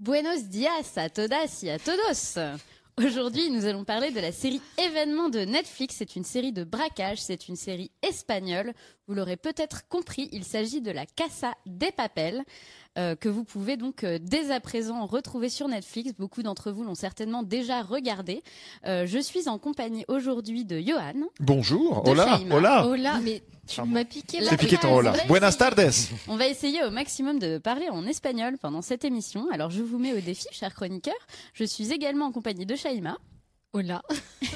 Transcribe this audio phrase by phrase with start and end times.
[0.00, 2.38] Buenos dias a todas y a todos.
[2.96, 5.96] Aujourd'hui, nous allons parler de la série Événement de Netflix.
[5.98, 8.72] C'est une série de braquage, c'est une série espagnole.
[9.06, 12.42] Vous l'aurez peut-être compris, il s'agit de la Casa des Papel.
[12.98, 16.12] Euh, que vous pouvez donc euh, dès à présent retrouver sur Netflix.
[16.18, 18.42] Beaucoup d'entre vous l'ont certainement déjà regardé.
[18.84, 21.28] Euh, je suis en compagnie aujourd'hui de Johan.
[21.38, 22.54] Bonjour, De hola, Shaima.
[22.56, 22.86] hola.
[22.88, 25.12] Hola, mais tu m'as piqué La C'est piqué ton hola.
[25.28, 25.88] Buenas tardes.
[26.26, 29.46] On va essayer au maximum de parler en espagnol pendant cette émission.
[29.52, 31.14] Alors je vous mets au défi, chers chroniqueurs.
[31.54, 33.18] Je suis également en compagnie de Shaima
[33.72, 34.02] Hola.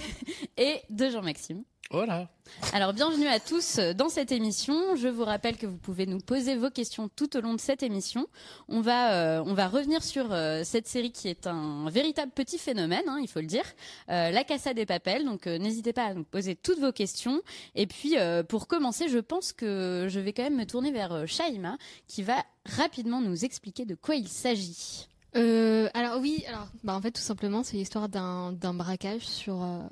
[0.56, 1.62] et de Jean-Maxime.
[1.91, 2.28] Hola.
[2.73, 4.96] Alors bienvenue à tous dans cette émission.
[4.96, 7.84] Je vous rappelle que vous pouvez nous poser vos questions tout au long de cette
[7.84, 8.27] émission.
[8.68, 12.59] On va euh, on va revenir sur euh, cette série qui est un véritable petit
[12.59, 13.64] phénomène, hein, il faut le dire,
[14.09, 15.24] Euh, la Casa des Papels.
[15.24, 17.40] Donc euh, n'hésitez pas à nous poser toutes vos questions.
[17.76, 21.12] Et puis euh, pour commencer, je pense que je vais quand même me tourner vers
[21.12, 21.76] euh, Shaima
[22.09, 25.07] qui va rapidement nous expliquer de quoi il s'agit.
[25.37, 29.63] Euh, alors oui, alors bah en fait tout simplement c'est l'histoire d'un d'un braquage sur.
[29.63, 29.82] euh,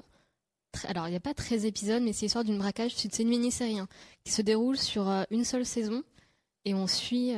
[0.84, 2.95] alors il n'y a pas 13 épisodes, mais c'est l'histoire d'une braquage.
[2.97, 3.89] C'est une mini-série hein,
[4.25, 6.03] qui se déroule sur euh, une seule saison
[6.65, 7.33] et on suit.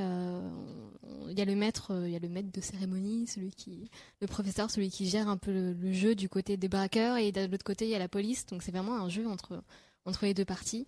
[1.28, 4.26] Il y a le maître, il y a le maître de cérémonie, celui qui, le
[4.26, 7.46] professeur, celui qui gère un peu le, le jeu du côté des braqueurs et de
[7.46, 8.46] l'autre côté il y a la police.
[8.46, 9.62] Donc c'est vraiment un jeu entre
[10.06, 10.86] entre les deux parties.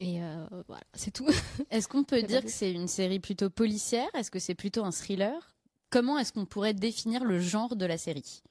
[0.00, 1.28] Et euh, voilà, c'est tout.
[1.70, 4.08] Est-ce qu'on peut dire que c'est une série plutôt policière?
[4.14, 5.53] Est-ce que c'est plutôt un thriller?
[5.94, 8.42] Comment est-ce qu'on pourrait définir le genre de la série,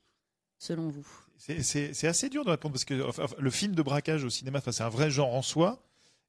[0.59, 1.05] selon vous?
[1.35, 2.93] C'est- assez dur de répondre parce que
[3.37, 5.83] le film de braquage au cinéma, c'est un vrai genre en soi.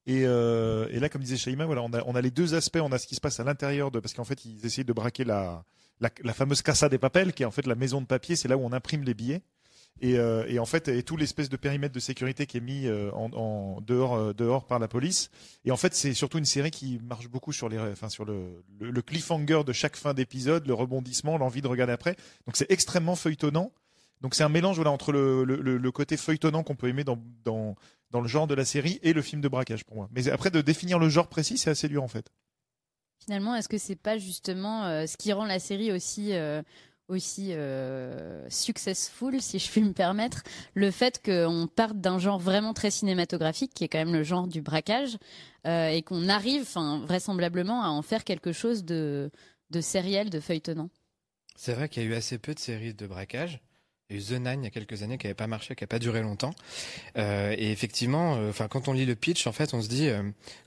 [0.07, 2.81] Et, euh, là, comme disait Shaima, on a, les deux aspects.
[2.83, 4.91] On a ce qui se passe à l'intérieur de, parce qu'en fait, ils essayent de
[4.91, 5.63] braquer la,
[6.33, 8.35] fameuse Casa des Papels, qui est en fait la maison de papier.
[8.35, 9.41] C'est là où on imprime les billets.
[10.01, 13.11] Et, euh, et en fait, tout l'espèce de périmètre de sécurité qui est mis euh,
[13.13, 15.29] en, euh, dehors par la police.
[15.63, 19.95] Et en fait, c'est surtout une série qui marche beaucoup sur le, cliffhanger de chaque
[19.95, 22.15] fin d'épisode, le rebondissement, l'envie de regarder après.
[22.45, 23.71] Donc, c'est extrêmement feuilletonnant.
[24.21, 27.75] Donc, c'est un mélange voilà entre le, côté feuilletonnant qu'on peut aimer dans,
[28.13, 30.09] le genre de la série et le film de braquage pour moi.
[30.11, 32.31] Mais après, de définir le genre précis, c'est assez dur en fait.
[33.23, 36.33] Finalement, est-ce que c'est pas justement ce qui rend la série aussi
[37.07, 40.43] aussi euh, successful, si je puis me permettre,
[40.73, 44.47] le fait qu'on parte d'un genre vraiment très cinématographique, qui est quand même le genre
[44.47, 45.17] du braquage,
[45.67, 46.65] euh, et qu'on arrive,
[47.05, 49.31] vraisemblablement, à en faire quelque chose de
[49.71, 50.89] de sériel, de feuilletonnant.
[51.55, 53.59] C'est vrai qu'il y a eu assez peu de séries de braquage.
[54.09, 55.73] Il y a eu The Nine il y a quelques années qui n'avait pas marché,
[55.75, 56.53] qui n'a pas duré longtemps.
[57.17, 58.37] Euh, et effectivement,
[58.69, 60.09] quand on lit le pitch, en fait, on se dit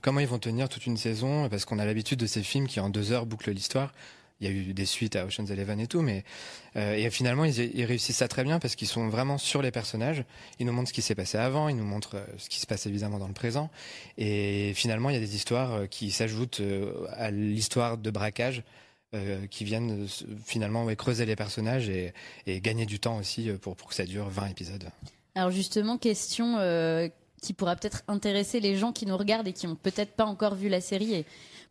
[0.01, 2.81] comment ils vont tenir toute une saison, parce qu'on a l'habitude de ces films qui
[2.81, 3.93] en deux heures bouclent l'histoire.
[4.41, 6.23] Il y a eu des suites à Ocean's Eleven et tout, mais
[6.77, 10.23] euh, et finalement ils, réussissent ça très bien parce qu'ils sont vraiment sur les personnages.
[10.59, 12.65] Ils nous montrent ce qui s'est passé avant, ils nous montrent euh, ce qui se
[12.65, 13.69] passe évidemment dans le présent,
[14.17, 16.61] et finalement il y a des histoires euh, qui s'ajoutent
[17.11, 18.63] à l'histoire de braquage
[19.49, 20.07] qui viennent
[20.45, 22.13] finalement creuser les personnages et,
[22.61, 24.87] gagner du temps aussi pour, que ça dure 20 épisodes.
[25.33, 26.59] Alors justement, question
[27.41, 30.53] qui pourra peut-être intéresser les gens qui nous regardent et qui ont peut-être pas encore
[30.53, 31.25] vu la série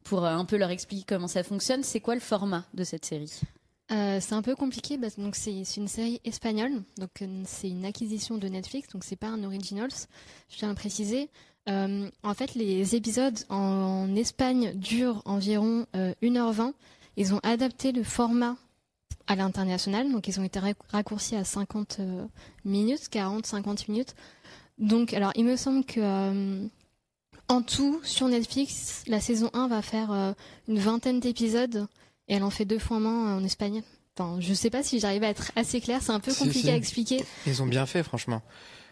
[0.08, 3.04] pour euh, un peu leur expliquer comment ça fonctionne, c'est quoi le format de cette
[3.04, 3.32] série?
[3.90, 8.36] Euh, c'est un peu compliqué, donc c'est une série espagnole, donc euh, c'est une acquisition
[8.36, 9.90] de Netflix, donc c'est pas un originals.
[10.50, 11.28] Je tiens à préciser.
[11.70, 16.72] En fait, les épisodes en, Espagne durent environ euh, 1h20.
[17.18, 18.56] Ils ont adapté le format
[19.26, 22.24] à l'international, donc ils ont été rac- raccourcis à 50 euh,
[22.64, 24.14] minutes, 40, 50 minutes.
[24.78, 26.66] Donc, alors, il me semble que
[27.48, 30.32] en tout, sur Netflix, la saison 1 va faire euh,
[30.68, 31.86] une vingtaine d'épisodes
[32.28, 33.82] et elle en fait deux fois moins en espagnol.
[34.18, 36.60] Enfin, je sais pas si j'arrive à être assez clair, c'est un peu Si, compliqué
[36.60, 36.70] si.
[36.70, 37.24] à expliquer.
[37.46, 38.42] Ils ont bien fait franchement,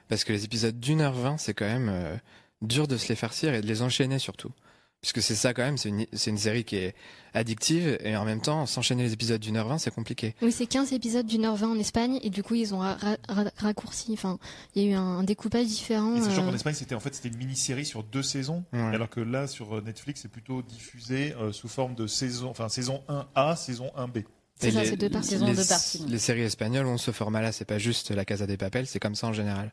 [0.09, 2.17] parce que les épisodes d'une heure vingt, c'est quand même euh,
[2.63, 4.51] dur de se les farcir et de les enchaîner surtout.
[5.07, 6.97] Puisque c'est ça quand même, c'est une, série qui est
[7.33, 10.35] addictive et en même temps, s'enchaîner les épisodes d'une heure vingt, c'est compliqué.
[10.43, 12.97] Oui, c'est 15 épisodes d'une heure 20 en Espagne et du coup, ils ont ra-
[13.29, 14.13] ra- raccourci.
[14.15, 14.41] Enfin,
[14.75, 16.17] il y a eu un, un découpage différent.
[16.17, 18.81] Et sachant euh, qu'en Espagne, c'était en fait c'était une mini-série sur deux saisons, Ouais.
[18.81, 23.01] alors que là sur Netflix, c'est plutôt diffusé euh, sous forme de saison, enfin saison
[23.09, 24.25] 1A, saison 1B.
[24.59, 25.37] C'est ça, c'est deux parties.
[25.37, 28.57] Les, deux parties, les séries espagnoles ont ce format-là, c'est pas juste la Casa des
[28.57, 29.73] Papel, c'est comme ça en général.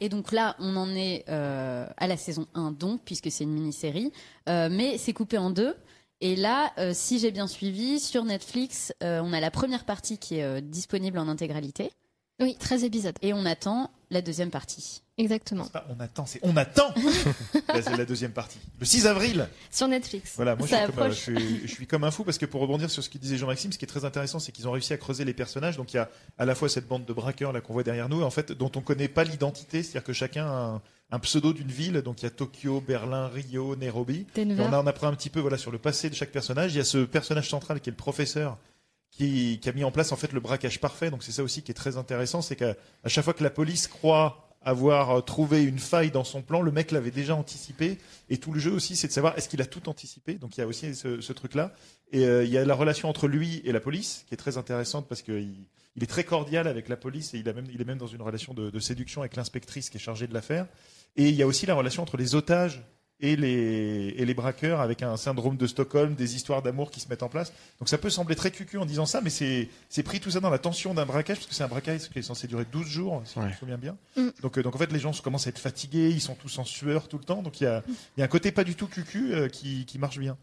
[0.00, 3.52] Et donc là, on en est euh, à la saison 1, donc, puisque c'est une
[3.52, 4.12] mini-série,
[4.48, 5.76] Euh, mais c'est coupé en deux.
[6.20, 10.38] Et là, euh, si j'ai bien suivi, sur Netflix, on a la première partie qui
[10.38, 11.92] est disponible en intégralité,
[12.40, 15.02] Oui, 13 épisodes, et on attend la deuxième partie.
[15.16, 15.64] exactement.
[15.64, 16.92] C'est pas on attend, c'est on attend.
[17.74, 18.58] C'est la deuxième partie.
[18.80, 19.48] Le 6 avril.
[19.70, 20.32] Sur Netflix.
[20.36, 22.38] Voilà, moi je Ça suis, comme, euh, je, suis, je suis comme un fou parce
[22.38, 24.68] que pour rebondir sur ce que disait Jean-Maxime, ce qui est très intéressant, c'est qu'ils
[24.68, 25.76] ont réussi à creuser les personnages.
[25.76, 28.08] Donc il y a à la fois cette bande de braqueurs là qu'on voit derrière
[28.08, 31.52] nous, en fait, dont on connaît pas l'identité, c'est-à-dire que chacun a un, un pseudo
[31.52, 32.02] d'une ville.
[32.02, 34.26] Donc il y a Tokyo, Berlin, Rio, Nairobi.
[34.36, 36.74] Et on en apprend un petit peu voilà sur le passé de chaque personnage.
[36.74, 38.58] Il y a ce personnage central qui est le professeur,
[39.12, 41.10] qui, a mis en place en fait le braquage parfait.
[41.10, 42.74] Donc c'est ça aussi qui est très intéressant, c'est qu'à
[43.06, 46.70] chaque fois que la police croit avoir euh, trouvé une faille dans son plan, le
[46.70, 47.98] mec l'avait déjà anticipé.
[48.30, 50.34] Et tout le jeu aussi, c'est de savoir est-ce qu'il a tout anticipé?
[50.34, 51.74] Donc il y a aussi ce, truc-là.
[52.12, 54.56] Et euh, il y a la relation entre lui et la police qui est très
[54.58, 58.06] intéressante parce qu'il il est très cordial avec la police et il, est même dans
[58.06, 60.66] une relation de séduction avec l'inspectrice qui est chargée de l'affaire.
[61.16, 62.82] Et il y a aussi la relation entre les otages
[63.22, 67.08] et les, et les braqueurs avec un syndrome de Stockholm, des histoires d'amour qui se
[67.08, 67.52] mettent en place.
[67.78, 70.40] Donc ça peut sembler très cucu en disant ça, mais c'est c'est pris tout ça
[70.40, 72.86] dans la tension d'un braquage, parce que c'est un braquage qui est censé durer 12
[72.86, 73.46] jours, si je Ouais.
[73.46, 73.96] me souviens bien.
[74.16, 74.28] Mm.
[74.42, 76.64] Donc, euh, donc en fait, les gens commencent à être fatigués, ils sont tous en
[76.64, 78.74] sueur tout le temps, donc il y a, il y a un côté pas du
[78.74, 80.36] tout cucu euh, qui, qui marche bien.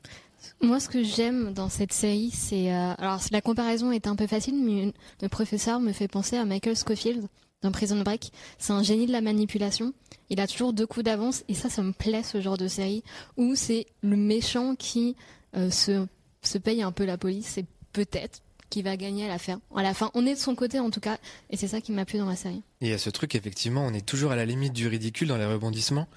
[0.62, 2.74] Moi, ce que j'aime dans cette série, c'est.
[2.74, 6.46] euh, alors, la comparaison est un peu facile, mais le professeur me fait penser à
[6.46, 7.28] Michael Scofield
[7.62, 8.32] dans Prison Break.
[8.58, 9.94] C'est un génie de la manipulation.
[10.30, 13.04] Il a toujours deux coups d'avance, et ça, ça me plaît, ce genre de série,
[13.38, 15.16] où c'est le méchant qui
[15.56, 16.06] euh, se,
[16.42, 19.60] se paye un peu la police, et peut-être qui va gagner à la fin.
[19.76, 21.18] À la fin, on est de son côté, en tout cas,
[21.50, 22.62] et c'est ça qui m'a plu dans la série.
[22.82, 25.28] Et il y a ce truc, effectivement, on est toujours à la limite du ridicule
[25.28, 26.08] dans les rebondissements.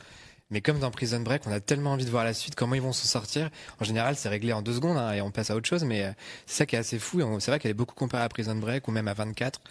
[0.52, 2.82] Mais comme dans Prison Break, on a tellement envie de voir la suite, comment ils
[2.82, 3.50] vont s'en sortir.
[3.80, 5.82] En général, c'est réglé en deux secondes hein, et on passe à autre chose.
[5.82, 6.12] Mais euh,
[6.46, 7.20] c'est ça qui est assez fou.
[7.40, 9.62] C'est vrai qu'elle est beaucoup comparée à Prison Break ou même à 24,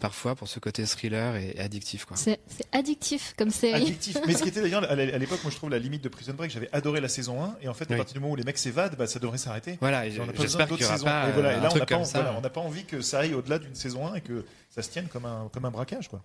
[0.00, 2.06] parfois, pour ce côté thriller et, addictif.
[2.14, 2.40] C'est
[2.72, 3.82] addictif comme série.
[3.82, 4.16] Addictif.
[4.26, 6.50] Mais ce qui était d'ailleurs à l'époque, moi je trouve la limite de Prison Break,
[6.50, 7.96] j'avais adoré la saison 1, et en fait, à Oui.
[7.98, 9.76] partir du moment où les mecs s'évadent, bah, ça devrait s'arrêter.
[9.82, 11.60] Voilà, et On n'a pas j'espère qu'il y d'autres aura pas et voilà, et un
[11.60, 12.22] là, on n'a pas, comme ça.
[12.22, 14.80] voilà, on n'a pas envie que ça aille au-delà d'une saison 1 et que ça
[14.80, 16.08] se tienne comme un, comme un braquage.
[16.08, 16.22] Quoi.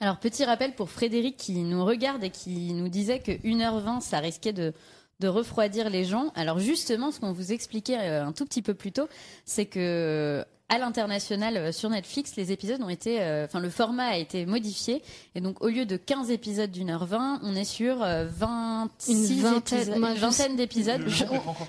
[0.00, 4.18] Alors, petit rappel pour Frédéric qui nous regarde et qui nous disait que 1h20, ça
[4.18, 4.72] risquait de,
[5.20, 6.30] de refroidir les gens.
[6.34, 9.08] Alors, justement, ce qu'on vous expliquait euh, un tout petit peu plus tôt,
[9.44, 14.06] c'est que à l'international euh, sur Netflix, les épisodes ont été, euh, enfin le format
[14.06, 15.02] a été modifié
[15.34, 19.30] et donc au lieu de 15 épisodes d'une heure 20, on est sur euh, 26
[19.30, 21.02] Une vingtaine, épisodes- moi, une je vingtaine d'épisodes.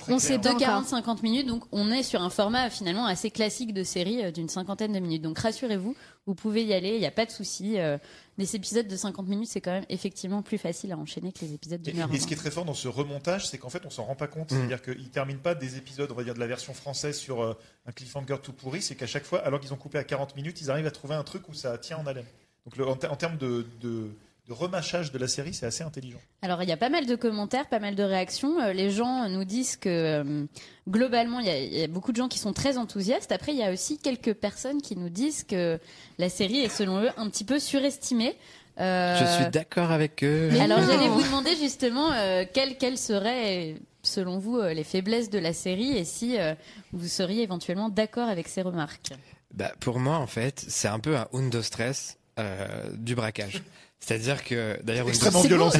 [0.07, 0.83] On sait de pas encore.
[1.17, 4.47] 40-50 minutes, donc on est sur un format finalement assez classique de série euh, d'une
[4.47, 5.21] cinquantaine de minutes.
[5.23, 5.93] Donc rassurez-vous,
[6.27, 7.79] vous pouvez y aller, il n'y a pas de souci.
[7.79, 7.97] euh,
[8.37, 11.53] des épisodes de 50 minutes, c'est quand même effectivement plus facile à enchaîner que les
[11.53, 12.09] épisodes d'une heure.
[12.13, 14.15] et ce qui est très fort dans ce remontage, c'est qu'en fait, on s'en rend
[14.15, 14.51] pas compte.
[14.51, 14.55] Mm.
[14.57, 17.53] C'est-à-dire qu'ils terminent pas des épisodes, on va dire, de la version française sur euh,
[17.85, 18.81] un cliffhanger tout pourri.
[18.81, 21.15] C'est qu'à chaque fois, alors qu'ils ont coupé à 40 minutes, ils arrivent à trouver
[21.15, 22.25] un truc où ça tient en haleine.
[22.65, 24.09] Donc, le- en, ter- en termes de, de,
[24.47, 26.19] de remâchage de la série, c'est assez intelligent.
[26.41, 28.59] Alors il y a pas mal de commentaires, pas mal de réactions.
[28.61, 29.89] Euh, les gens nous disent que
[30.23, 30.45] euh,
[30.87, 33.31] globalement il y, a, il y a beaucoup de gens qui sont très enthousiastes.
[33.31, 35.79] Après il y a aussi quelques personnes qui nous disent que
[36.19, 38.37] la série est selon eux un petit peu surestimée.
[38.79, 40.49] Euh, Je suis d'accord avec eux.
[40.51, 45.53] Mais Alors j'allais vous demander justement euh, quelles, seraient selon vous les faiblesses de la
[45.53, 46.53] série et si euh,
[46.93, 49.13] vous seriez éventuellement d'accord avec ces remarques?
[49.53, 53.63] Bah, pour moi, en fait, c'est un peu un undo stress euh, du braquage.
[53.99, 55.79] C'est-à-dire que, d'ailleurs, Extrêmement violent c'est-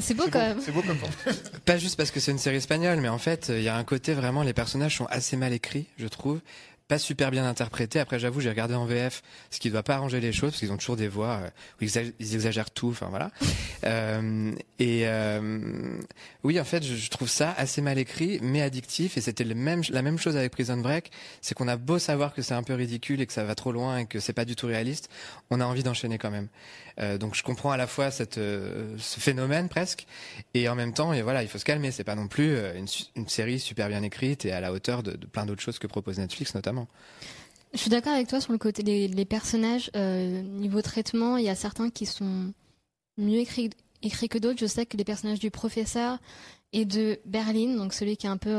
[0.00, 0.58] c'est beau quand même.
[0.64, 1.16] C'est beau comme formule.
[1.64, 3.84] pas juste parce que c'est une série espagnole, mais en fait, il y a un
[3.84, 6.40] côté vraiment, les personnages sont assez mal écrits, je trouve.
[6.86, 7.98] Pas super bien interprétés.
[7.98, 10.70] Après, j'avoue, j'ai regardé en VF, ce qui doit pas arranger les choses, parce qu'ils
[10.70, 11.48] ont toujours des voix euh,
[11.80, 12.88] où ils exa- ils exagèrent tout.
[12.90, 13.30] Enfin voilà.
[13.86, 15.98] Euh, et euh,
[16.42, 19.18] oui, en fait, je, trouve ça assez mal écrit, mais addictif.
[19.18, 21.10] Et c'était même, la même chose avec Prison Break.
[21.42, 23.72] C'est qu'on a beau savoir que c'est un peu ridicule et que ça va trop
[23.72, 25.10] loin et que c'est pas du tout réaliste,
[25.50, 26.48] on a envie d'enchaîner quand même.
[26.98, 30.06] Euh, donc je comprends à la fois cette, euh, ce phénomène presque,
[30.54, 31.90] et en même temps, et voilà, il faut se calmer.
[31.90, 32.56] C'est pas non plus
[33.16, 35.86] une série super bien écrite et à la hauteur de, de plein d'autres choses que
[35.86, 36.73] propose Netflix notamment.
[37.72, 39.90] Je suis d'accord avec toi sur le côté des personnages.
[39.96, 42.52] euh, niveau traitement, il y a certains qui sont
[43.16, 44.58] mieux écrits, que d'autres.
[44.60, 46.18] Je sais que les personnages du professeur
[46.72, 48.58] et de Berlin, donc celui qui est un peu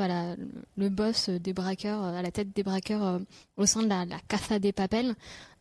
[0.78, 3.20] le boss des braqueurs, euh, à la tête des braqueurs euh,
[3.58, 5.16] au sein de la, la Casa des Papels,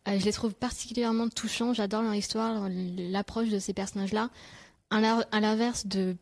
[0.07, 1.73] euh, je les trouve particulièrement touchants.
[1.73, 4.29] J'adore leur histoire, l'approche de ces personnages-là.
[4.89, 6.15] À l'inverse de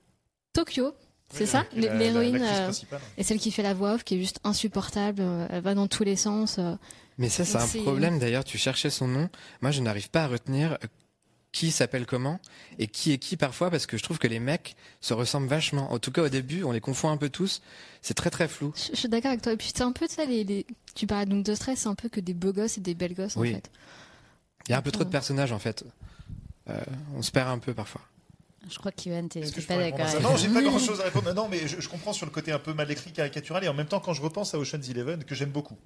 [0.53, 0.93] Tokyo,
[1.33, 2.71] c'est ça L'héroïne euh,
[3.17, 5.21] et celle qui fait la voix off, qui est juste insupportable.
[5.21, 6.57] euh, Elle va dans tous les sens.
[6.59, 6.75] euh.
[7.17, 8.43] Mais ça, c'est un problème d'ailleurs.
[8.43, 9.29] Tu cherchais son nom.
[9.61, 10.77] Moi, je n'arrive pas à retenir
[11.51, 12.39] qui s'appelle comment
[12.79, 15.91] et qui est qui parfois parce que je trouve que les mecs se ressemblent vachement.
[15.93, 17.61] En tout cas, au début, on les confond un peu tous.
[18.01, 18.73] C'est très très flou.
[18.75, 19.53] Je, je suis d'accord avec toi.
[19.53, 21.93] Et puis c'est un peu ça, les, les- tu parlais donc de stress, c'est un
[21.95, 23.51] peu que des beaux gosses et des belles gosses Oui.
[23.51, 23.69] en fait.
[24.67, 25.83] Il y a un peu trop de personnages en fait.
[26.69, 26.79] Euh,
[27.15, 28.01] on se perd un peu parfois.
[28.71, 30.21] Je crois qu'Yoann, t'es pas d'accord.
[30.21, 31.33] Non, j'ai pas grand chose à répondre.
[31.33, 33.73] Non, mais je, je comprends sur le côté un peu mal écrit, caricatural, et en
[33.73, 35.77] même temps, quand je repense à Ocean's Eleven, que j'aime beaucoup.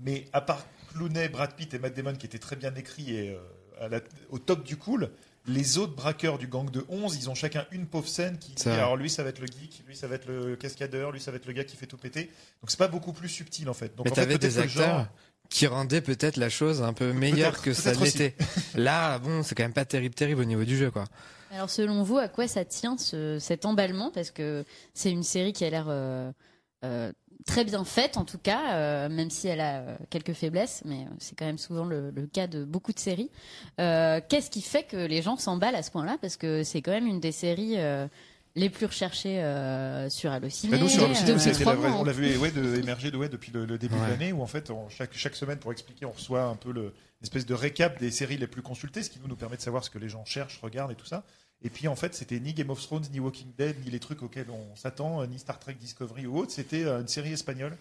[0.00, 3.30] Mais à part Clooney, Brad Pitt et Matt Damon, qui étaient très bien écrits et
[3.30, 3.38] euh,
[3.80, 5.10] à la- au top du cool,
[5.46, 8.72] les autres braqueurs du gang de 11, ils ont chacun une pauvre scène qui vrai.
[8.74, 11.30] alors lui ça va être le geek, lui ça va être le cascadeur, lui ça
[11.32, 12.26] va être le gars qui fait tout péter.
[12.60, 13.94] Donc c'est pas beaucoup plus subtil en fait.
[13.96, 15.08] Donc Mais en fait, des genre- acteurs
[15.52, 18.34] qui rendaient peut-être la chose un peu meilleure que ça l'était.
[18.74, 21.04] Là, bon, c'est quand même pas terrible, terrible au niveau du jeu, quoi.
[21.54, 24.10] Alors selon vous, à quoi ça tient ce- cet emballement?
[24.12, 26.32] Parce que c'est une série qui a l'air euh,
[26.84, 27.12] euh,
[27.44, 31.06] très bien faite en tout cas, euh, même si elle a euh, quelques faiblesses, mais
[31.18, 33.30] c'est quand même souvent le, le cas de beaucoup de séries.
[33.80, 36.16] Euh, Qu'est-ce qui fait que les gens s'emballent à ce point-là?
[36.22, 38.06] Parce que c'est quand même une des séries euh,
[38.54, 40.72] les plus recherchées euh, sur Allociné.
[40.72, 43.28] Bah, nous, sur Allociné, trois la vraie- on l'a vu ouais, de, émerger de, ouais,
[43.28, 44.04] depuis le, le début Ouais.
[44.06, 46.72] de l'année, où en fait, on- chaque, chaque semaine, pour expliquer, on reçoit un peu
[46.72, 46.92] le,
[47.22, 49.84] espèce de récap des séries les plus consultées, ce qui nous, nous permet de savoir
[49.84, 51.24] ce que les gens cherchent, regardent et tout ça.
[51.64, 54.22] Et puis, en fait, c'était ni Game of Thrones, ni Walking Dead, ni les trucs
[54.22, 56.50] auxquels on s'attend, euh, ni Star Trek Discovery ou autre.
[56.50, 57.76] C'était euh, une série espagnole.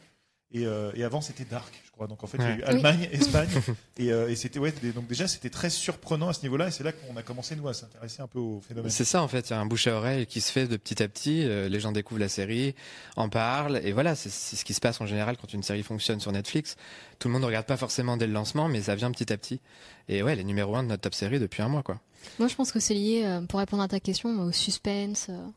[0.53, 2.08] Et, euh, et avant, c'était Dark, je crois.
[2.08, 2.63] Donc, en fait, il y a eu Oui.
[2.65, 3.48] Allemagne, Espagne.
[3.98, 6.67] et euh, et c'était, ouais, donc déjà, c'était très surprenant à ce niveau-là.
[6.67, 8.91] Et c'est là qu'on a commencé, nous, à s'intéresser un peu au phénomène.
[8.91, 10.75] C'est ça en fait, il y a un bouche à oreille qui se fait de
[10.75, 12.75] petit à petit, euh, les gens découvrent la série,
[13.15, 15.84] en parlent, et voilà, c'est c'est ce qui se passe en général quand une série
[15.84, 16.75] fonctionne sur Netflix.
[17.20, 19.38] Tout le monde ne regarde pas forcément dès le lancement, mais ça vient petit à
[19.38, 19.62] petit.
[20.10, 22.01] Et ouais, les numéro un de notre top série depuis un mois quoi.
[22.39, 25.27] Moi, je pense que c'est lié, euh, pour répondre à ta question, au suspense.
[25.29, 25.48] euh,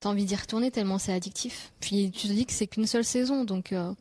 [0.00, 1.72] T'as envie d'y retourner tellement c'est addictif.
[1.80, 3.92] Puis tu te dis que c'est qu'une seule saison, donc euh,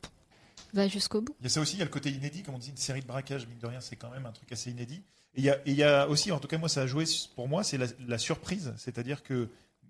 [0.73, 1.35] va jusqu'au bout.
[1.39, 2.77] Il y a ça aussi, il y a le côté inédit, comme on dit, une
[2.77, 5.01] série de braquage, mine de rien, c'est quand même un truc assez inédit.
[5.35, 6.87] Et il y a, et il y a aussi, en tout cas, moi, ça a
[6.87, 8.73] joué pour moi, c'est la, la surprise.
[8.77, 9.47] C'est-à-dire que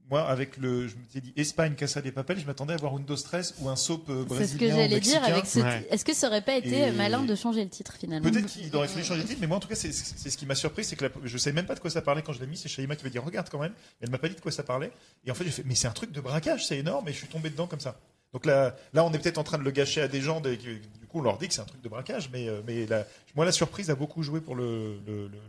[0.10, 2.96] moi, avec le, je me suis dit Espagne, Casa des Papel, je m'attendais à voir
[2.96, 5.60] Undo Stress ou un soap euh, C'est ce que brésilien j'allais dire avec ce.
[5.60, 5.88] Ouais.
[5.92, 8.28] Est-ce que ça aurait pas été Et- malin de changer le titre finalement?
[8.28, 10.36] Peut-être qu'il aurait fallu changer de titre, mais moi, en tout cas, c'est c'est ce
[10.38, 12.34] qui m'a surpris, c'est que la- je savais même pas de quoi ça parlait quand
[12.34, 12.58] je l'ai mis.
[12.58, 13.74] C'est Shaima qui m'a dit regarde quand même.
[14.02, 14.92] Elle m'a pas dit de quoi ça parlait.
[15.26, 17.08] Et en fait, j'ai fait mais c'est un truc de braquage, c'est énorme.
[17.08, 18.00] Et je suis tombé dedans comme ça.
[18.34, 20.40] Donc là, là, on est peut-être en train de le gâcher à des gens.
[20.40, 23.06] du coup, on leur dit que c'est un truc de braquage, mais, euh, la-
[23.36, 25.00] moi, la surprise a beaucoup joué pour le,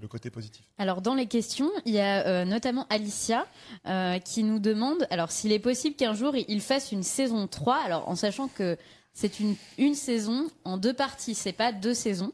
[0.09, 0.65] côté positif.
[0.79, 3.47] Alors dans les questions, il y a euh, notamment Alicia
[3.87, 7.77] euh, qui nous demande alors s'il est possible qu'un jour il fasse une saison 3,
[7.77, 8.77] alors en sachant que
[9.13, 12.33] c'est une, saison en deux parties, c'est pas deux saisons.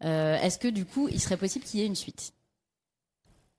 [0.00, 2.32] Est-ce que du coup il serait possible qu'il y ait une suite?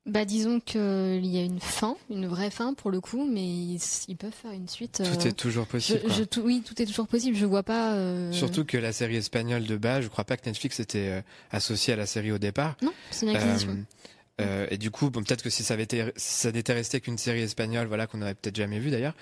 [0.05, 3.79] Bah disons qu'il y a une fin, une vraie fin pour le coup, mais ils,
[4.07, 5.03] ils peuvent faire une suite.
[5.03, 5.99] Tout euh, est toujours je, possible.
[6.01, 6.13] quoi.
[6.13, 7.35] je- tout- oui, tout est toujours possible.
[7.35, 7.93] Je vois pas.
[7.93, 11.21] euh, Surtout que la série espagnole de base, je crois pas que Netflix était euh,
[11.51, 12.75] associé à la série au départ.
[12.81, 13.69] Non, c'est une acquisition.
[13.71, 13.83] Euh,
[14.41, 17.01] euh, et du coup, bon, peut-être que si ça avait été, si ça n'était resté
[17.01, 19.13] qu'une série espagnole, voilà, qu'on n'aurait peut-être jamais vu d'ailleurs.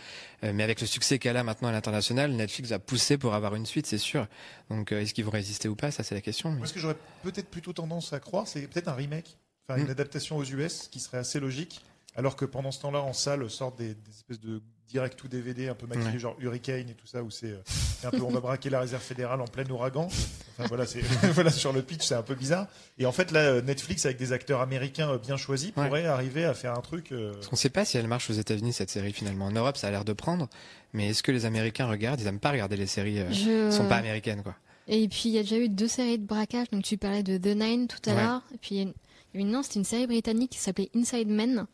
[0.43, 3.55] Euh, mais avec le succès qu'elle a maintenant à l'international, Netflix a poussé pour avoir
[3.55, 4.27] une suite, c'est sûr.
[4.69, 5.89] Donc, euh, est-ce qu'ils vont résister ou pas?
[5.89, 6.51] Ça, c'est la question.
[6.51, 9.79] mais- Moi, ce que j'aurais peut-être plutôt tendance à croire, c'est peut-être un remake, enfin
[9.81, 9.91] une Mm.
[9.91, 11.81] adaptation aux US, qui serait assez logique.
[12.15, 15.67] Alors que pendant ce temps-là, en salle, sortent des, des espèces de direct ou DVD
[15.67, 16.19] un peu maquillés, Ouais.
[16.19, 18.79] genre Hurricane et tout ça, où c'est euh, c'est un peu on va braquer la
[18.79, 20.05] réserve fédérale en plein ouragan.
[20.07, 21.01] Enfin voilà, c'est
[21.33, 22.67] voilà sur le pitch, c'est un peu bizarre.
[22.97, 25.85] Et en fait, là, euh, Netflix avec des acteurs américains euh, bien choisis Ouais.
[25.85, 27.11] pourrait arriver à faire un truc.
[27.11, 29.45] euh, Parce qu'on ne sait pas si elle marche aux États-Unis cette série finalement.
[29.47, 30.47] En Europe, ça a l'air de prendre,
[30.93, 32.21] mais est-ce que les Américains regardent?
[32.21, 33.19] Ils aiment pas regarder les séries.
[33.19, 34.55] Euh, Je- sont pas américaines quoi.
[34.87, 36.69] Et puis il y a déjà eu deux séries de braquage.
[36.71, 38.23] Donc tu parlais de The Nine tout à Ouais.
[38.23, 38.41] l'heure.
[38.55, 39.06] Et puis il y a une, il y a
[39.39, 41.65] une non, c'était une série britannique qui s'appelait Inside Men.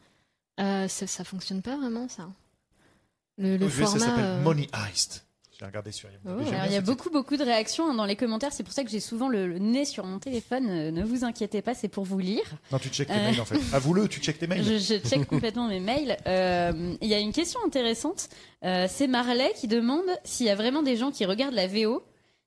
[0.59, 2.29] Euh, ça, ça fonctionne pas vraiment ça.
[3.37, 3.99] Le, le US, ça format.
[4.05, 5.25] s'appelle euh, Money Heist.
[5.59, 6.09] J'ai regardé sur.
[6.25, 6.29] Oh.
[6.29, 8.83] Alors, il y a beaucoup beaucoup de réactions hein, dans les commentaires, c'est pour ça
[8.83, 10.67] que j'ai souvent le, le nez sur mon téléphone.
[10.67, 12.43] euh, ne vous inquiétez pas, c'est pour vous lire.
[12.71, 13.31] Non, tu checkes tes Euh.
[13.31, 13.59] mails en fait.
[13.73, 14.63] Avoue-le, tu checkes tes mails.
[14.63, 16.17] Je, je check complètement mes mails.
[16.27, 18.29] Euh, Il y a une question intéressante.
[18.65, 22.03] Euh, c'est Marley qui demande s'il y a vraiment des gens qui regardent la VO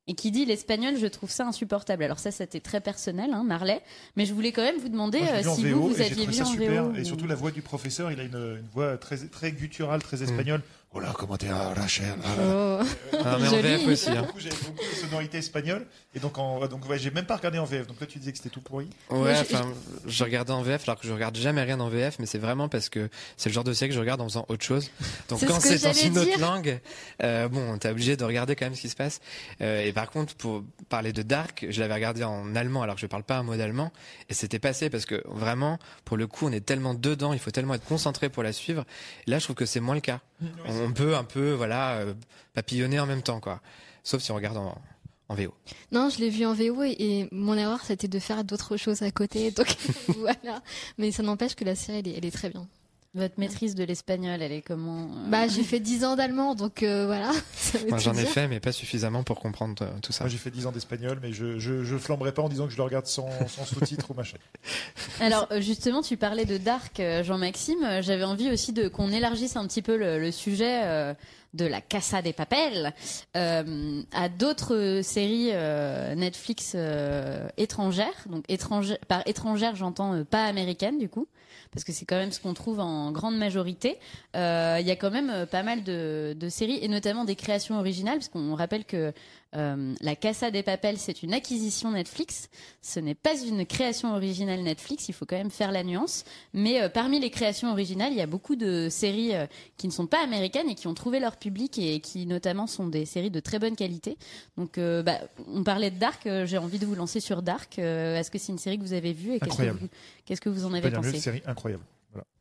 [0.08, 2.04] et qui dit l'espagnol, je trouve ça insupportable.
[2.04, 3.80] Alors ça, c'était très personnel, hein, Marley.
[4.16, 6.26] Mais je voulais quand même vous demander Moi, euh, si VO vous, vous aviez trouvé
[6.26, 6.84] vu ça en super.
[6.84, 6.94] VO.
[6.94, 10.02] Et ou- surtout la voix du professeur, il a une, une voix très, très gutturale,
[10.02, 10.62] très espagnole.
[10.92, 12.78] Oh là, comment t'es, ah, Rachel ah oh.
[13.22, 13.60] Ah, mais en.
[13.60, 14.08] VF aussi.
[14.08, 14.22] Hein.
[14.22, 15.86] Beaucoup, J'avais beaucoup de sonorités espagnoles.
[16.14, 17.86] Et donc, en, donc ouais, j'ai même pas regardé en VF.
[17.86, 18.88] Donc là, tu disais que c'était tout pourri.
[19.10, 19.70] Ouais, je- enfin,
[20.06, 22.70] je regardais en VF alors que je regarde jamais rien en VF, mais c'est vraiment
[22.70, 24.90] parce que c'est le genre de série que je regarde en faisant autre chose.
[25.28, 26.80] Donc quand c'est dans une autre langue,
[27.22, 29.20] euh, bon, t'es obligé de regarder quand même ce qui se passe.
[29.60, 33.02] Euh, et par contre, pour parler de Dark, je l'avais regardé en allemand alors que
[33.02, 33.92] je parle pas un mot d'allemand,
[34.30, 37.50] et c'était passé parce que vraiment, pour le coup, on est tellement dedans, il faut
[37.50, 38.86] tellement être concentré pour la suivre.
[39.26, 40.20] Et là, je trouve que c'est moins le cas.
[40.66, 42.14] On peut un peu, voilà, euh,
[42.54, 43.61] papillonner en même temps, quoi.
[44.02, 45.52] Sauf si on regarde en, VO.
[45.90, 49.11] Non, je l'ai vu en VO et, mon erreur c'était de faire d'autres choses à
[49.11, 49.50] côté.
[49.50, 49.66] Donc
[50.18, 50.62] voilà.
[50.99, 52.68] Mais ça n'empêche que la série elle est très bien.
[53.16, 56.82] Votre maîtrise de l'espagnol, elle est comment euh Bah j'ai fait 10 ans d'allemand donc
[56.82, 57.32] euh, voilà.
[57.88, 60.25] Moi, j'en ai fait, mais pas suffisamment pour comprendre euh, tout ça.
[60.25, 62.73] Moi, j'ai fait 10 ans d'espagnol, mais je, je, je flamberai pas en disant que
[62.73, 64.37] je le regarde sans, sans sous-titres ou machin.
[65.20, 68.00] Alors justement, tu parlais de Dark, Jean-Maxime.
[68.02, 71.14] J'avais envie aussi de qu'on élargisse un petit peu le, le sujet euh,
[71.54, 72.92] de la Casa des Papel
[73.37, 78.25] euh, à d'autres séries euh, Netflix euh, étrangères.
[78.28, 81.26] Donc étrangères, par étrangères, j'entends euh, pas américaines du coup,
[81.73, 83.99] parce que c'est quand même ce qu'on trouve en grande majorité.
[84.35, 87.37] Euh, Il y a quand même euh, pas mal de, de séries et notamment des
[87.37, 89.12] créations originales, parce qu'on rappelle que
[89.56, 92.48] euh, la Casa des Papel, c'est une acquisition Netflix.
[92.82, 96.25] Ce n'est pas une création originale Netflix, il faut quand même faire la nuance.
[96.52, 99.46] Mais euh, parmi les créations originales, il y a beaucoup de séries euh,
[99.76, 102.86] qui ne sont pas américaines et qui ont trouvé leur public et qui notamment sont
[102.86, 104.18] des séries de très bonne qualité.
[104.56, 106.26] Donc, euh, bah, on parlait de Dark.
[106.26, 107.78] euh, J'ai envie de vous lancer sur Dark.
[107.78, 109.78] Euh, Est-ce que c'est une série que vous avez vue et qu'est-ce que Incroyable.
[109.80, 109.88] vous,
[110.26, 111.82] qu'est-ce que vous en avez pensé série incroyable.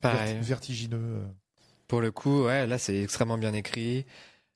[0.02, 0.26] Voilà.
[0.42, 1.22] Vertigineux.
[1.88, 4.06] Pour le coup, ouais, là c'est extrêmement bien écrit.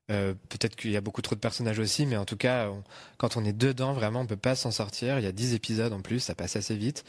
[0.10, 2.70] Euh, Peut-être qu'il y a beaucoup trop de personnages aussi, mais en tout cas,
[3.18, 5.20] quand on est dedans, vraiment, on peut pas s'en sortir.
[5.20, 7.04] Il y a 10 épisodes en plus, ça passe assez vite,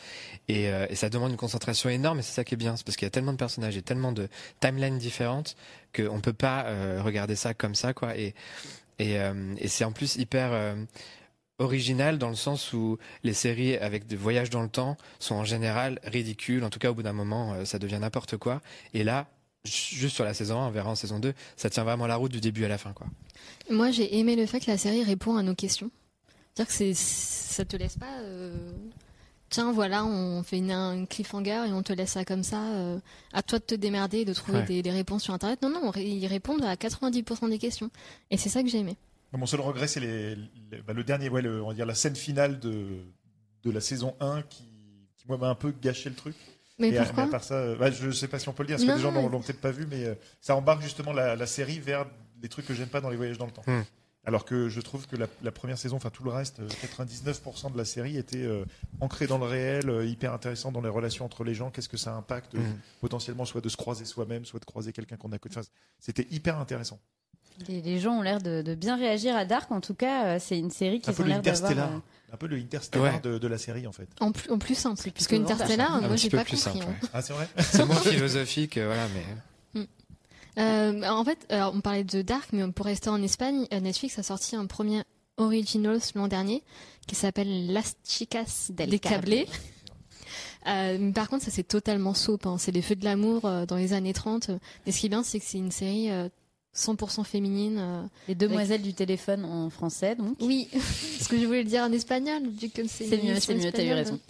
[0.49, 2.19] et, euh, et ça demande une concentration énorme.
[2.19, 3.83] Et c'est ça qui est bien, c'est parce qu'il y a tellement de personnages et
[3.83, 4.29] tellement de
[4.61, 5.57] timelines différentes
[5.95, 8.17] qu'on peut pas euh, regarder ça comme ça, quoi.
[8.17, 8.35] Et
[8.99, 10.77] c'est en plus hyper
[11.59, 15.45] original dans le sens où les séries avec des voyages dans le temps sont en
[15.45, 16.63] général ridicules.
[16.65, 18.61] En tout cas, au bout d'un moment, ça devient n'importe quoi.
[18.93, 19.27] Et là,
[19.65, 22.33] juste sur la saison 1, on verra en saison 2, ça tient vraiment la route
[22.33, 23.07] du début à la fin, quoi.
[23.71, 25.91] Moi, j'ai aimé le fait que la série répond à nos questions.
[26.55, 28.19] C'est-à-dire que c'est, ça te laisse pas.
[28.21, 28.71] euh,
[29.49, 32.63] Tiens, voilà, on fait une, un cliffhanger et on te laisse ça comme ça.
[32.73, 32.99] euh,
[33.33, 34.65] à toi de te démerder et de trouver Ouais.
[34.65, 35.61] des, des réponses sur Internet.
[35.63, 37.91] Non, non, ils répondent à 90% des questions.
[38.31, 38.97] Et c'est ça que j'ai aimé.
[39.33, 40.37] Mon seul regret, c'est les,
[40.71, 43.03] les- bah, le dernier, ouais, le- on va dire la scène finale de,
[43.65, 44.63] de la saison 1 qui,
[45.17, 46.37] qui moi, m'a un peu gâché le truc.
[46.81, 48.63] Mais Et à- pourquoi à part ça, euh, bah, je sais pas si on peut
[48.65, 50.57] le dire, parce que les gens non, l'ont mais- peut-être pas vu, mais euh, ça
[50.57, 52.07] embarque justement la, la série vers
[52.37, 53.63] des trucs que j'aime pas dans les voyages dans le temps.
[53.67, 53.83] Hmm.
[54.27, 57.73] Alors que je trouve que la, la première saison, enfin tout le reste, euh, 99%
[57.73, 58.65] de la série était euh,
[59.01, 61.97] ancré dans le réel, euh, hyper intéressant dans les relations entre les gens, qu'est-ce que
[61.97, 62.79] ça impacte, euh, Mhm.
[63.01, 65.55] potentiellement soit de se croiser soi-même, soit de croiser quelqu'un qu'on a connu.
[65.57, 65.67] Enfin,
[65.99, 66.99] c'était hyper intéressant.
[67.69, 69.71] Les, les gens ont l'air de, de bien réagir à Dark.
[69.71, 71.71] En tout cas, euh, c'est une série qui le l'air d'avoir.
[71.71, 73.21] Interstellar, euh, un peu le Interstellar Ouais.
[73.21, 74.09] de, de la série en fait.
[74.21, 74.97] en, plus, en plus simple.
[75.13, 75.27] Parce
[75.87, 76.05] avantage.
[76.05, 76.81] Un moi, j'ai pas plus compris.
[76.81, 76.95] simple, hein.
[77.03, 77.09] ouais.
[77.13, 79.07] Ah c'est vrai C'est moins philosophique, euh, voilà,
[79.75, 79.85] mais
[80.59, 84.23] Euh, en fait, alors, on parlait de Dark, mais pour rester en Espagne, Netflix a
[84.25, 85.03] sorti un premier
[85.37, 86.63] Originals l'an dernier
[87.07, 89.45] qui s'appelle Las Chicas Del Cable.
[90.67, 92.47] Euh, par contre, ça c'est totalement soap.
[92.47, 92.57] hein.
[92.59, 94.51] C'est les feux de l'amour euh, dans les années 30.
[94.85, 96.29] Mais ce qui est bien, c'est que c'est une série euh,
[96.77, 97.77] 100% féminine.
[97.79, 98.03] euh.
[98.29, 100.37] Les demoiselles du téléphone en français, donc.
[100.41, 100.69] Oui,
[101.21, 103.07] ce que je voulais le dire en espagnol, vu que c'est.
[103.07, 104.21] C'est mieux, c'est mieux, t'as eu raison.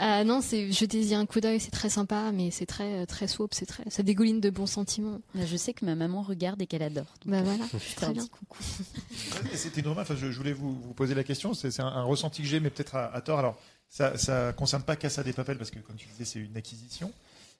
[0.00, 3.28] Euh, non, c'est jetez-y un coup d'œil, c'est très sympa, mais c'est très euh, très
[3.28, 5.20] soap, c'est très, ça dégouline de bons sentiments.
[5.34, 7.06] Je sais que ma maman regarde et qu'elle adore.
[7.24, 8.26] Donc, Bah voilà, je très bien.
[8.26, 8.58] coucou.
[9.54, 10.02] C'était normal.
[10.02, 11.54] Enfin, je, je voulais vous, vous poser la question.
[11.54, 13.38] C'est c'est un, un ressenti que j'ai, mais peut-être à, à tort.
[13.38, 13.58] Alors,
[13.90, 17.12] ça, ça concerne pas Casa des Papel parce que, comme tu disais, c'est une acquisition.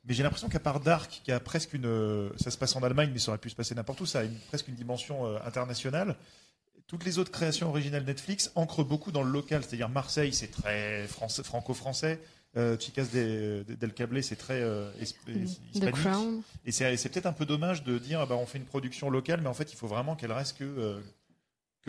[0.05, 2.83] Mais j'ai l'impression qu'à part Dark, qui a presque une, euh, ça se passe en
[2.83, 5.27] Allemagne, mais ça aurait pu se passer n'importe où, ça a une- presque une dimension
[5.27, 6.17] euh, internationale.
[6.87, 9.63] Toutes les autres créations originales Netflix ancrent beaucoup dans le local.
[9.63, 12.19] C'est-à-dire Marseille, c'est très français- franco-français.
[12.57, 15.03] Euh, Chicas de- de- del Cable, c'est très euh, The
[15.75, 15.97] hispanique.
[16.65, 19.09] Et c'est c'est peut-être un peu dommage de dire, ah bah, on fait une production
[19.09, 20.99] locale, mais en fait, il faut vraiment qu'elle reste que, euh,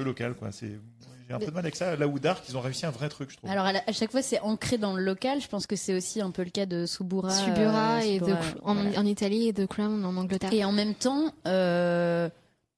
[0.01, 0.33] que locale.
[0.35, 0.51] quoi.
[0.51, 0.79] C'est-
[1.27, 1.95] J'ai un peu de mal avec ça.
[1.95, 3.49] Là où Dark, ils ont réussi un vrai truc, je trouve.
[3.49, 5.39] Alors à, la- à chaque fois c'est ancré dans le local.
[5.41, 7.29] Je pense que c'est aussi un peu le cas de Subura.
[7.29, 8.99] Subura euh, et Subura, en, voilà.
[8.99, 10.51] en Italie et The Crown en Angleterre.
[10.53, 12.27] Et en même temps, euh,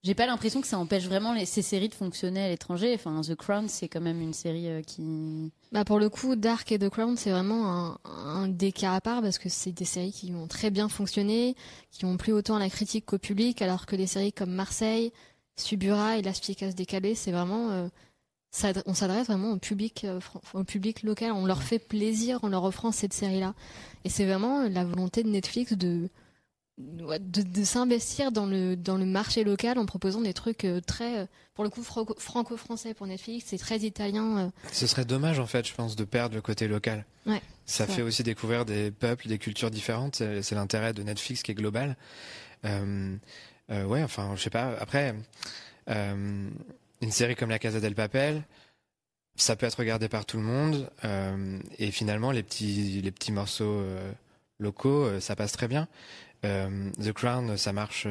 [0.03, 2.91] j'ai pas l'impression que ça empêche vraiment les, ces séries de fonctionner à l'étranger.
[2.93, 5.51] Enfin, The Crown, c'est quand même une série euh, qui.
[5.71, 9.01] Bah pour le coup, Dark et The Crown, c'est vraiment un, un des cas à
[9.01, 11.55] part parce que c'est des séries qui ont très bien fonctionné,
[11.89, 15.11] qui ont plu autant à la critique qu'au public, alors que les séries comme Marseille,
[15.57, 17.87] Subura et Las Chicas décalées, c'est vraiment, euh,
[18.85, 20.19] on s'adresse vraiment au public, euh,
[20.53, 21.31] au public local.
[21.31, 23.53] On leur fait plaisir en leur offrant cette série-là.
[24.03, 26.09] Et c'est vraiment la volonté de Netflix de
[26.79, 31.27] de, de s'investir dans le dans le marché local en proposant des trucs euh, très
[31.53, 35.67] pour le coup franco- franco-français pour Netflix c'est très italien ce serait dommage, en fait,
[35.67, 37.05] je pense, de perdre le côté local.
[37.27, 38.01] Ouais, Ça fait vrai.
[38.01, 40.15] aussi découvrir des peuples, des cultures différentes.
[40.15, 41.95] C'est c'est l'intérêt de Netflix qui est global.
[42.65, 43.15] Euh,
[43.71, 44.75] euh, ouais, enfin, je sais pas.
[44.79, 45.15] Après,
[45.89, 46.49] euh,
[47.01, 48.43] une série comme La Casa del Papel,
[49.35, 50.89] ça peut être regardé par tout le monde.
[51.03, 54.11] euh, et finalement, les petits, les petits morceaux euh,
[54.59, 55.87] locaux, ça passe très bien.
[56.43, 58.05] The Crown, ça marche,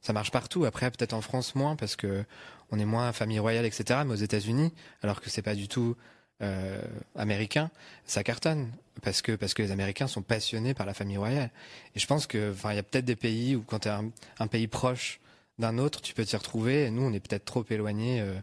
[0.00, 0.64] ça marche partout.
[0.64, 2.24] Après, peut-être en France moins parce que
[2.70, 4.00] on est moins famille royale, etc.
[4.06, 5.94] Mais aux États-Unis, alors que c'est pas du tout
[6.42, 6.80] euh,
[7.16, 7.70] américain,
[8.04, 8.70] ça cartonne
[9.02, 11.50] parce que parce que les Américains sont passionnés par la famille royale.
[11.94, 13.90] Et je pense que, enfin, il y a peut-être des pays où quand tu es
[13.90, 15.20] un, un pays proche
[15.58, 16.84] d'un autre, tu peux t'y retrouver.
[16.84, 18.34] Et nous, on est peut-être trop éloignés, euh,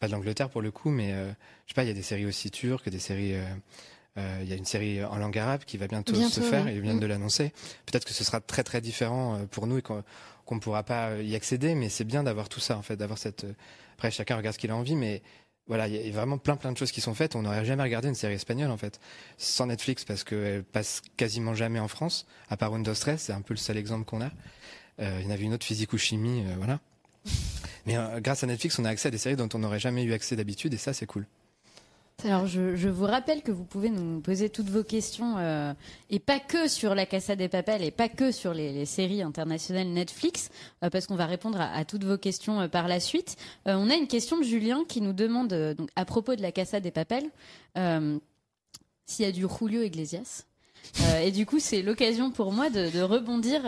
[0.00, 1.28] pas de l'Angleterre pour le coup, mais euh,
[1.66, 3.34] je sais pas, il y a des séries aussi turques, des séries.
[3.34, 3.44] euh,
[4.18, 6.66] euh, Il y a une série en langue arabe qui va bientôt, Bientôt, se faire,
[6.66, 6.74] ouais.
[6.74, 7.00] ils viennent Mm.
[7.00, 7.52] de l'annoncer.
[7.86, 10.02] Peut-être que ce sera très très différent pour nous et qu'on
[10.50, 13.46] ne pourra pas y accéder, mais c'est bien d'avoir tout ça en fait, d'avoir cette.
[13.94, 15.22] Après, chacun regarde ce qu'il a envie, mais
[15.66, 17.36] voilà, il y a vraiment plein plein de choses qui sont faites.
[17.36, 19.00] On n'aurait jamais regardé une série espagnole en fait,
[19.38, 23.42] sans Netflix parce qu'elle passe quasiment jamais en France, à part Windows 13, c'est un
[23.42, 24.30] peu le seul exemple qu'on a.
[25.00, 26.80] Euh, il y en avait une autre physique ou chimie, voilà.
[27.86, 30.04] Mais euh, grâce à Netflix, on a accès à des séries dont on n'aurait jamais
[30.04, 31.26] eu accès d'habitude, et ça c'est cool.
[32.24, 35.74] Alors je, vous rappelle que vous pouvez nous poser toutes vos questions euh,
[36.08, 39.88] et pas que sur la Casa des Papel et pas que sur les, séries internationales
[39.88, 40.50] Netflix
[40.84, 43.36] euh, parce qu'on va répondre à, toutes vos questions euh, par la suite.
[43.66, 46.92] On a une question de Julien qui nous demande à propos de la Casa des
[46.92, 47.24] Papel
[49.06, 50.44] s'il y a du Julio Iglesias.
[51.22, 53.62] et du coup, c'est l'occasion pour moi de, rebondir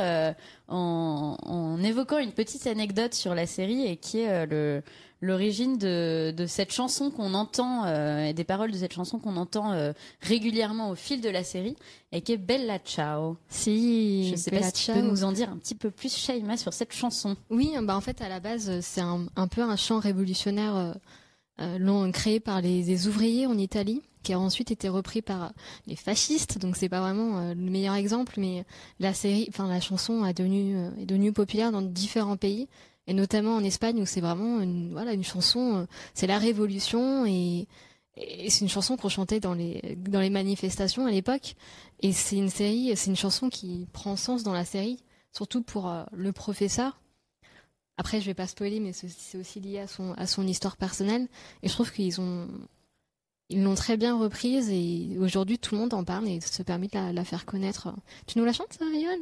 [0.68, 4.83] en, évoquant une petite anecdote sur la série et qui est le
[5.24, 9.37] l'origine de, de, cette chanson qu'on entend euh, et des paroles de cette chanson qu'on
[9.37, 11.76] entend euh, régulièrement au fil de la série
[12.12, 13.37] et qui est Bella Ciao.
[13.48, 14.96] Si, je sais Bella pas si Ciao.
[14.96, 17.37] tu peux nous en dire un petit peu plus, Shaima, sur cette chanson.
[17.50, 20.94] Oui, bah en fait à la base c'est un, un, peu un chant révolutionnaire
[21.60, 25.52] euh, long, créé par les, les, ouvriers en Italie qui a ensuite été repris par
[25.87, 28.64] les fascistes donc c'est pas vraiment le meilleur exemple mais
[28.98, 32.66] la série enfin la chanson a devenu est devenue populaire dans différents pays
[33.07, 37.27] et notamment en Espagne où c'est vraiment une voilà une chanson euh, c'est la révolution
[37.27, 37.67] et,
[38.17, 41.57] c'est une chanson qu'on chantait dans les dans les manifestations à l'époque.
[42.01, 45.01] Et c'est une série c'est une chanson qui prend sens dans la série
[45.33, 47.01] surtout pour euh, le professeur.
[47.97, 51.27] Après je vais pas spoiler mais c'est aussi lié à son à son histoire personnelle.
[51.64, 52.49] Et je trouve qu'ils ont
[53.50, 56.87] ils l'ont très bien reprise et aujourd'hui tout le monde en parle et se permet
[56.88, 57.92] de la, la faire connaître.
[58.26, 59.18] Tu nous la chantes, ça, Yohan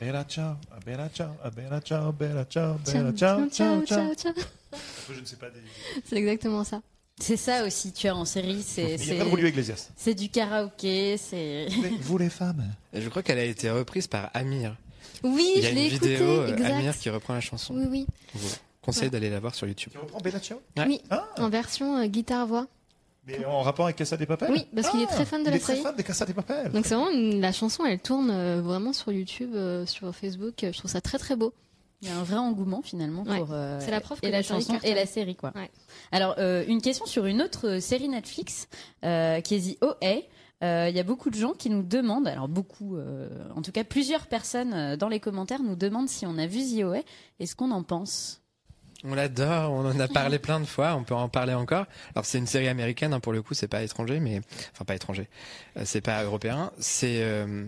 [0.00, 0.54] Bella ciao,
[0.84, 4.32] bella ciao, bella ciao, bella ciao, bella ciao, ciao, ciao, ciao.
[5.14, 5.50] Je ne sais pas.
[5.50, 5.60] Des...
[6.04, 6.82] C'est exactement ça.
[7.20, 8.62] C'est ça aussi, tu as en série.
[8.62, 9.90] C'est, Il n'y a pas de Julio Iglesias.
[9.96, 11.68] C'est du karaoké, c'est.
[12.00, 12.64] Vous les femmes?
[12.94, 14.76] Je crois qu'elle a été reprise par Amir.
[15.22, 16.08] Oui, Il y a je une l'ai écouté.
[16.14, 16.70] vidéo euh, exact.
[16.72, 17.74] Amir qui reprend la chanson.
[17.74, 18.06] Oui, oui.
[18.34, 18.48] Je vous
[18.80, 19.10] conseille Ouais.
[19.10, 19.92] d'aller la voir sur YouTube.
[19.92, 20.60] Tu reprends Bella ciao?
[20.78, 20.84] Ouais.
[20.86, 22.66] Oui, Ah, en version euh, guitare-voix.
[23.38, 25.50] Mais en rapport avec Casa des Papel Oui, parce qu'il est très fan de il
[25.50, 25.84] la est très série.
[25.84, 26.72] fan des Casa des Papel.
[26.72, 30.54] Donc c'est vraiment une- la chanson, elle tourne euh, vraiment sur YouTube, euh, sur Facebook.
[30.62, 31.52] Je trouve ça très très beau.
[32.02, 33.38] Il y a un vrai engouement finalement Ouais.
[33.38, 35.52] pour euh, C'est la preuve que et la la série chanson et la série quoi.
[35.54, 35.70] Ouais.
[36.12, 38.68] Alors euh, une question sur une autre euh, série Netflix
[39.04, 40.22] euh, qui est The OA.
[40.62, 43.72] Euh, Il y a beaucoup de gens qui nous demandent, alors beaucoup, euh, en tout
[43.72, 47.00] cas plusieurs personnes euh, dans les commentaires nous demandent si on a vu The OA
[47.38, 48.39] et ce qu'on en pense?
[49.04, 51.86] On l'adore, on en a parlé plein de fois, on peut en parler encore.
[52.14, 54.40] Alors c'est une série américaine, hein, pour le coup, c'est pas étranger, mais
[54.72, 55.28] enfin pas étranger,
[55.76, 56.70] Euh, c'est pas européen.
[56.78, 57.64] C'est euh,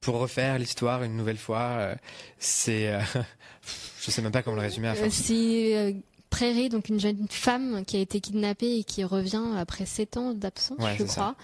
[0.00, 1.60] pour refaire l'histoire une nouvelle fois.
[1.78, 1.94] euh,
[2.38, 2.92] c'est,
[4.00, 4.88] je sais même pas comment le résumer.
[4.88, 5.96] À c'est
[6.30, 10.32] Prairie, donc une jeune femme qui a été kidnappée et qui revient après sept ans
[10.32, 11.12] d'absence, Ouais, je ça.
[11.12, 11.34] crois.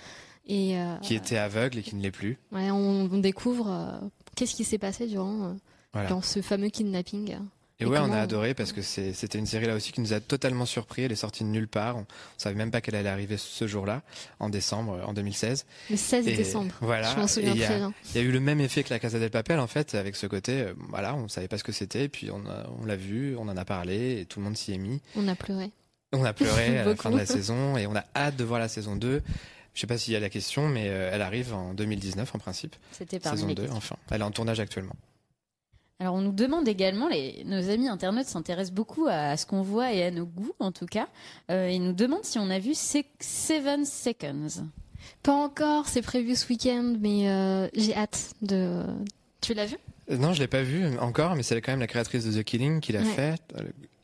[0.46, 2.38] Et qui était aveugle et qui ne l'est plus.
[2.52, 4.00] ouais, on, on découvre
[4.34, 5.54] qu'est-ce qui s'est passé durant
[5.92, 6.08] Voilà.
[6.08, 7.36] dans ce fameux kidnapping.
[7.80, 10.12] Et, Et ouais, on a adoré parce que c'était une série là aussi qui nous
[10.12, 11.02] a totalement surpris.
[11.02, 11.96] Elle est sortie de nulle part.
[11.96, 14.02] On, on savait même pas qu'elle allait arriver ce jour-là,
[14.40, 15.64] en décembre, euh, en 2016.
[15.90, 16.74] Le 16 Et décembre.
[16.80, 17.12] Voilà.
[17.14, 17.92] Je m'en souviens très bien.
[18.10, 20.16] Il y a eu le même effet que la Casa del Papel en fait, avec
[20.16, 22.84] ce côté, euh, voilà, on savait pas ce que c'était, et puis on, a- on
[22.84, 25.00] l'a vu, on en a parlé, et tout le monde s'y est mis.
[25.14, 25.70] On a pleuré.
[26.12, 28.58] On a pleuré à la fin de la saison, et on a hâte de voir
[28.58, 29.22] la saison 2.
[29.74, 32.38] Je sais pas s'il y a la question, mais euh, elle arrive en 2019 en
[32.40, 33.76] principe, C'était parmi saison les 2, questions.
[33.78, 33.96] enfin.
[34.10, 34.96] Elle est en tournage actuellement.
[36.00, 39.92] Alors on nous demande également, les, nos amis internautes s'intéressent beaucoup à, ce qu'on voit
[39.92, 41.08] et à nos goûts en tout cas.
[41.50, 44.64] Euh, ils nous demandent si on a vu Se- Seven Seconds.
[45.24, 48.84] Pas encore, c'est prévu ce week-end, mais euh, j'ai hâte de.
[49.40, 49.76] Tu l'as vu?
[50.10, 52.44] Euh, Non, je l'ai pas vu encore, mais c'est quand même la créatrice de The
[52.44, 53.04] Killing qui l'a Ouais.
[53.06, 53.40] fait,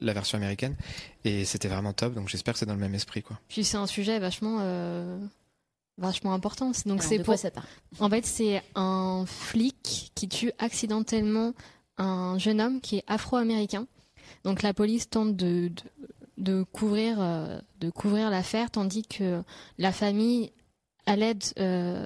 [0.00, 0.74] la version américaine,
[1.24, 3.38] et c'était vraiment top, donc j'espère que c'est dans le même esprit, quoi.
[3.48, 5.18] Puis c'est un sujet vachement, euh,
[5.98, 6.72] vachement important.
[6.86, 7.26] Donc c'est pour.
[7.26, 7.66] quoi ça parle?
[8.00, 11.52] En fait, c'est un flic qui tue accidentellement
[11.98, 13.86] un jeune homme qui est afro-américain.
[14.44, 15.82] Donc la police tente de, de,
[16.38, 19.42] de couvrir, euh, de couvrir l'affaire, tandis que
[19.78, 20.52] la famille,
[21.06, 22.04] à l'aide euh,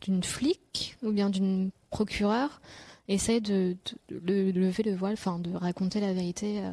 [0.00, 2.60] d'une flic ou bien d'une procureure,
[3.08, 3.76] essaie de,
[4.08, 6.60] lever le voile, enfin de raconter la vérité.
[6.60, 6.70] euh.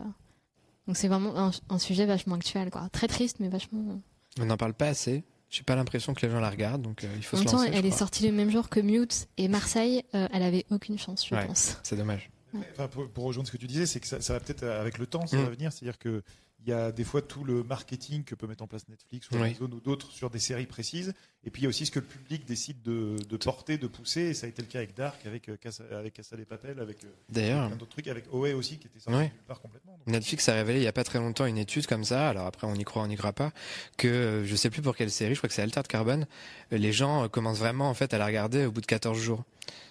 [0.88, 2.88] Donc c'est vraiment un, un sujet vachement actuel, quoi.
[2.92, 4.00] Très triste, mais vachement.
[4.40, 5.24] On n'en parle pas assez.
[5.50, 7.52] J'ai pas l'impression que les gens la regardent, donc euh, il faut En se même
[7.54, 7.72] temps, lancer.
[7.74, 10.04] elle est sortie le même jour que Mute et Marseille.
[10.14, 11.46] euh, elle avait aucune chance, je Ouais.
[11.48, 11.78] pense.
[11.84, 12.30] C'est dommage.
[12.72, 14.80] Enfin, pour, pour rejoindre ce que tu disais, c'est que ça, ça va peut-être euh,
[14.82, 15.44] avec le temps, ça Mm.
[15.44, 15.72] va venir.
[15.74, 16.24] C'est-à-dire que
[16.68, 19.36] il y a des fois tout le marketing que peut mettre en place Netflix ou
[19.36, 19.42] Oui.
[19.58, 21.14] Amazon ou d'autres sur des séries précises.
[21.46, 23.88] Et puis il y a aussi ce que le public décide de, de porter, de
[23.88, 24.22] pousser.
[24.22, 26.80] Et ça a été le cas avec Dark, avec euh, Casa, avec Casa des Papel,
[26.80, 29.94] avec euh, D'ailleurs, d'autres trucs, avec OA aussi qui était sorti nulle part complètement.
[29.94, 32.28] Donc, Netflix a révélé il y a pas très longtemps une étude comme ça.
[32.30, 33.52] Alors après, on y croit, on y croit pas.
[33.96, 36.26] Que euh, je sais plus pour quelle série, je crois que c'est Altered Carbon.
[36.74, 39.44] euh, Les gens commencent vraiment en fait à la regarder au bout de 14 jours.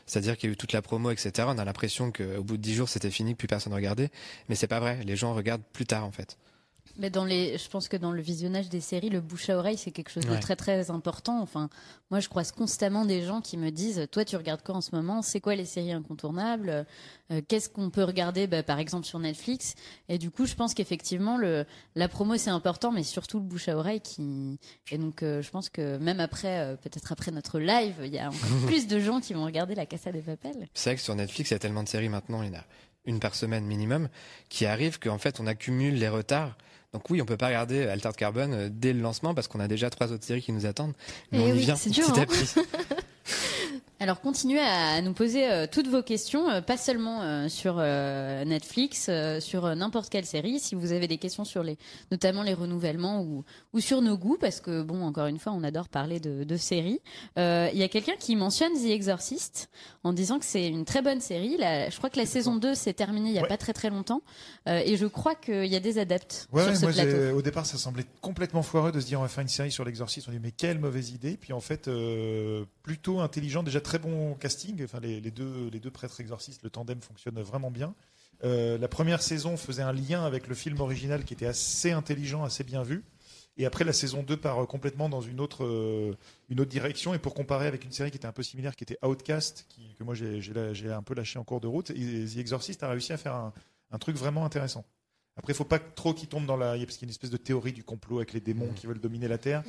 [0.06, 1.32] C'est-à-dire qu'il y a eu toute la promo, etc.
[1.48, 4.10] On a l'impression qu'au bout de 10 jours, c'était fini, que plus personne regardait.
[4.48, 5.00] Mais c'est pas vrai.
[5.04, 6.36] Les gens regardent plus tard en fait.
[6.98, 9.76] Mais dans les, je pense que dans le visionnage des séries, le bouche à oreille,
[9.76, 11.40] c'est quelque chose de très très important.
[11.40, 11.68] Enfin,
[12.11, 14.94] moi, je croise constamment des gens qui me disent, toi, tu regardes quoi en ce
[14.94, 15.22] moment?
[15.22, 16.87] C'est quoi les séries incontournables?
[17.30, 19.74] Euh, Qu'est-ce qu'on peut regarder, bah, par exemple, sur Netflix
[20.09, 23.68] Et du coup, je pense qu'effectivement, le, la promo, c'est important, mais surtout le bouche
[23.68, 24.59] à oreille qui.
[24.90, 28.18] Et donc, euh, je pense que même après, euh, peut-être après notre live, il y
[28.18, 30.68] a encore plus de gens qui vont regarder la Casa des Papel.
[30.72, 32.59] C'est vrai que sur Netflix, il y a tellement de séries maintenant, il y en
[32.59, 32.64] a
[33.06, 34.09] une par semaine minimum,
[34.48, 36.56] qui arrive qu'en fait, on accumule les retards.
[36.96, 39.68] Donc oui, on peut pas regarder Altered Carbon euh, dès le lancement parce qu'on a
[39.68, 40.94] déjà trois autres séries qui nous attendent.
[41.30, 42.24] Mais Eh on y vient c'est petit dur, à hein.
[42.24, 42.54] petit.
[43.98, 49.09] Alors continuez à nous poser euh, toutes vos questions, euh, pas seulement euh, sur Netflix,
[49.40, 50.61] sur n'importe quelle série.
[50.61, 51.78] Si vous avez des questions sur les,
[52.11, 55.62] notamment les renouvellements ou, ou sur nos goûts, parce que bon, encore une fois, on
[55.64, 57.00] adore parler de, de séries.
[57.37, 59.70] Il y a quelqu'un qui mentionne The Exorcist
[60.04, 61.56] en disant que c'est une très bonne série.
[61.56, 63.48] La- je crois que la saison 2 s'est terminée il y a Ouais.
[63.48, 64.20] pas très très longtemps,
[64.66, 67.38] et je crois qu'il y a des adeptes Ouais, sur ouais, ce moi, j'ai- plateau.
[67.38, 69.85] au départ, ça semblait complètement foireux de se dire on va faire une série sur
[69.85, 70.30] l'exorcisme.
[70.30, 71.37] On dit mais quelle mauvaise idée.
[71.40, 71.88] Puis en fait,
[72.82, 74.83] plutôt intelligent, déjà très bon casting.
[74.85, 77.94] Enfin, les, les deux, les deux prêtres exorcistes, le tandem fonctionne vraiment bien.
[78.44, 82.44] Euh, la première saison faisait un lien avec le film original qui était assez intelligent,
[82.44, 83.05] assez bien vu.
[83.57, 86.14] Et après, la saison 2 part complètement dans une autre, euh,
[86.51, 87.14] une autre direction.
[87.14, 89.94] Et pour comparer avec une série qui était un peu similaire, qui était Outcast, qui,
[89.94, 93.12] que moi j'ai un peu lâché en cours de route, et The Exorcist a réussi
[93.14, 93.55] à faire un,
[93.92, 94.85] un truc vraiment intéressant.
[95.37, 96.77] Après, il faut pas trop qu'ils tombent dans la.
[96.79, 99.01] Parce qu'il y a une espèce de théorie du complot avec les démons qui veulent
[99.01, 99.62] dominer la Terre.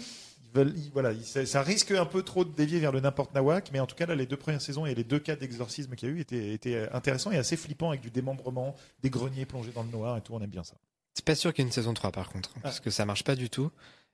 [0.57, 2.99] Ils veulent, ils- voilà, ils- ça, ça risque un peu trop de dévier vers le
[2.99, 5.35] n'importe nawak, mais en tout cas, là, les deux premières saisons et les deux cas
[5.35, 9.09] d'exorcisme qu'il y a eu étaient, étaient intéressants et assez flippants avec du démembrement, des
[9.09, 10.33] greniers plongés dans le noir et tout.
[10.33, 10.75] On aime bien ça.
[11.13, 12.59] C'est pas sûr qu'il y ait une saison 3 par contre, Ah.
[12.63, 13.71] parce que ça marche pas du tout.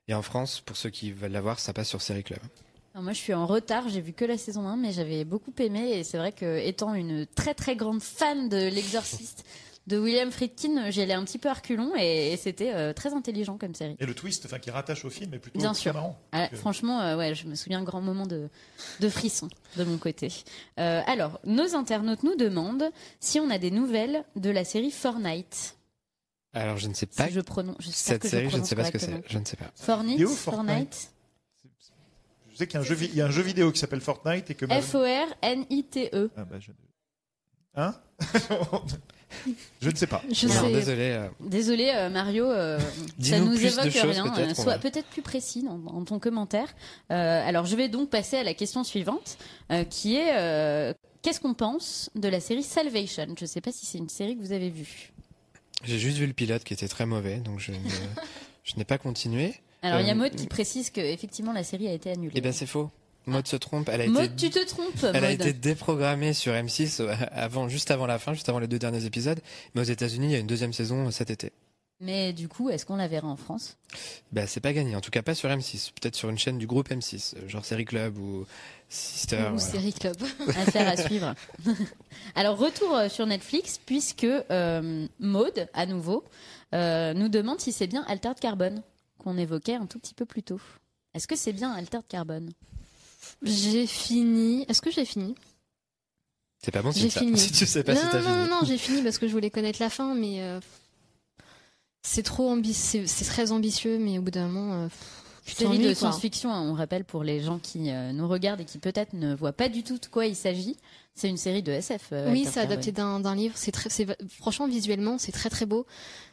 [0.08, 2.40] Et en France, pour ceux qui veulent la voir, ça passe sur Série Club.
[2.94, 3.88] Alors moi, je suis en retard.
[3.88, 5.98] J'ai vu que la saison 1, mais j'avais beaucoup aimé.
[5.98, 9.44] Et c'est vrai que, étant une très très grande fan de L'Exorciste
[9.86, 13.12] de William Friedkin, j'y allais un petit peu à reculons et, et c'était euh, très
[13.12, 13.96] intelligent comme série.
[13.98, 15.92] Et le twist, enfin, qui rattache au film, est plutôt Bien sûr.
[15.92, 16.18] marrant.
[16.32, 18.48] Ah, franchement, euh, ouais, je me souviens un grand moment de,
[19.00, 20.28] de frisson de mon côté.
[20.80, 25.76] Euh, alors, nos internautes nous demandent si on a des nouvelles de la série Fortnite.
[26.54, 28.84] Alors je ne sais pas Si je prononce, cette que série, je ne sais pas
[28.84, 29.22] ce que c'est.
[29.28, 29.70] Je ne sais pas.
[29.74, 31.10] Fortnite, Vidéo, Fortnite, Fortnite.
[32.52, 33.80] Je sais qu'il y a un jeu, vi- il y a un jeu vidéo qui
[33.80, 34.64] s'appelle Fortnite et que.
[34.66, 36.30] F-O-R-N-I-T-E.
[36.36, 36.70] Ah, bah, je-
[37.74, 37.94] Hein?
[39.80, 40.22] Je ne sais pas.
[40.30, 40.72] Je Alors, sais.
[40.72, 41.10] désolé.
[41.10, 42.78] euh, Désolé euh, Mario, euh,
[43.20, 44.24] ça nous évoque choses, rien.
[44.32, 46.68] peut-être, euh, sois va- peut-être plus précis dans, dans ton commentaire.
[47.10, 49.36] Euh, alors je vais donc passer à la question suivante,
[49.70, 50.92] euh, qui est euh,
[51.22, 53.26] qu'est-ce qu'on pense de la série Salvation?
[53.38, 55.12] Je ne sais pas si c'est une série que vous avez vue.
[55.82, 57.76] J'ai juste vu le pilote qui était très mauvais, donc je, ne-
[58.64, 59.54] je n'ai pas continué.
[59.82, 62.32] Alors il y a Maud qui précise que effectivement la série a été annulée.
[62.34, 62.90] Eh ben c'est faux.
[63.26, 63.88] Maud se trompe.
[63.88, 65.06] Elle a Maud, été tu te trompes.
[65.14, 68.68] Elle a été déprogrammée sur M6 euh, avant, juste avant la fin, juste avant les
[68.68, 69.40] deux derniers épisodes.
[69.74, 71.52] Mais aux États-Unis, il y a une deuxième saison euh, cet été.
[72.00, 73.76] Mais du coup, est-ce qu'on la verra en France?
[74.32, 74.96] Bah, c'est pas gagné.
[74.96, 75.92] En tout cas, pas sur M6.
[75.92, 78.44] Peut-être sur une chaîne du groupe M6, euh, genre Série Club ou
[78.88, 79.36] Sister.
[79.36, 79.58] Ou voilà.
[79.58, 80.16] série club.
[80.48, 81.34] Affaire à suivre.
[82.34, 86.24] Alors, retour sur Netflix, puisque euh, Maude, à nouveau,
[86.74, 88.82] euh, nous demande si c'est bien Altered Carbone,
[89.18, 90.60] qu'on évoquait un tout petit peu plus tôt.
[91.14, 92.50] Est-ce que c'est bien Altered Carbone
[93.42, 94.64] J'ai fini.
[94.68, 95.34] Est-ce que j'ai fini?
[96.62, 97.20] C'est pas bon si ça.
[97.20, 97.38] fini.
[97.38, 98.48] Si tu sais pas Non, si t'as non, non, fini.
[98.50, 100.60] non, j'ai fini parce que je voulais connaître la fin, mais euh,
[102.02, 103.04] c'est trop ambitieux.
[103.06, 104.88] C'est très ambitieux, mais au bout d'un moment, euh,
[105.46, 108.78] Série de science-fiction, hein, on rappelle pour les gens qui euh, nous regardent et qui
[108.78, 110.76] peut-être ne voient pas du tout de quoi il s'agit.
[111.14, 112.08] C'est une série de SF.
[112.12, 113.52] euh, Oui, c'est adapté d'un d'un livre.
[113.56, 115.84] C'est très, c'est franchement visuellement, c'est très très beau.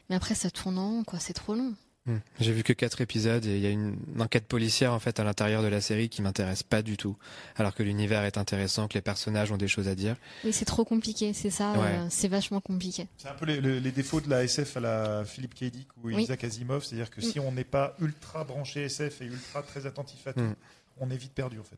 [0.09, 1.19] Mais après, ça tourne en rond, quoi.
[1.19, 1.73] C'est trop long.
[2.07, 2.17] Hmm.
[2.39, 5.23] J'ai vu que quatre épisodes et il y a une enquête policière en fait à
[5.23, 7.15] l'intérieur de la série qui m'intéresse pas du tout.
[7.57, 10.15] Alors que l'univers est intéressant, que les personnages ont des choses à dire.
[10.43, 11.33] Oui, c'est trop compliqué.
[11.33, 11.73] C'est ça.
[11.73, 11.79] Ouais.
[11.99, 13.07] euh, c'est vachement compliqué.
[13.17, 15.65] C'est un peu les, les- les défauts de la SF à la Philippe K.
[15.65, 16.23] Dick ou Oui.
[16.23, 20.25] Isaac Asimov, c'est-à-dire que si on n'est pas ultra branché SF et ultra très attentif
[20.25, 20.55] à tout, Mm.
[21.01, 21.77] on est vite perdu en fait.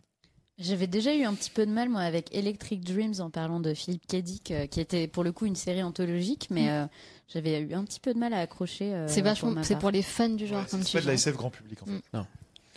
[0.60, 3.74] J'avais déjà eu un petit peu de mal moi avec Electric Dreams en parlant de
[3.74, 4.18] Philippe K.
[4.18, 6.86] Dick, euh, qui était pour le coup une série anthologique, mais euh,
[7.28, 8.94] j'avais eu un petit peu de mal à accrocher.
[8.94, 9.52] euh, c'est pour vachement.
[9.52, 9.82] ma C'est part.
[9.82, 11.22] pour les fans du genre, Ouais, comme c'est tu pas de la dis.
[11.22, 12.18] SF grand public en fait.
[12.18, 12.26] Mm.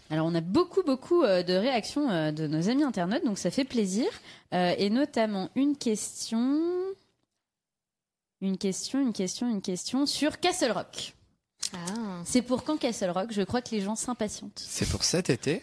[0.09, 3.51] Alors on a beaucoup beaucoup euh, de réactions euh, de nos amis internautes, donc ça
[3.51, 4.07] fait plaisir,
[4.55, 6.63] Euh, et notamment une question,
[8.41, 11.15] une question, une question, une question sur Castle Rock.
[11.75, 12.23] Ah.
[12.25, 13.29] C'est pour quand Castle Rock?
[13.33, 14.63] Je crois que les gens s'impatientent.
[14.65, 15.63] C'est pour cet été.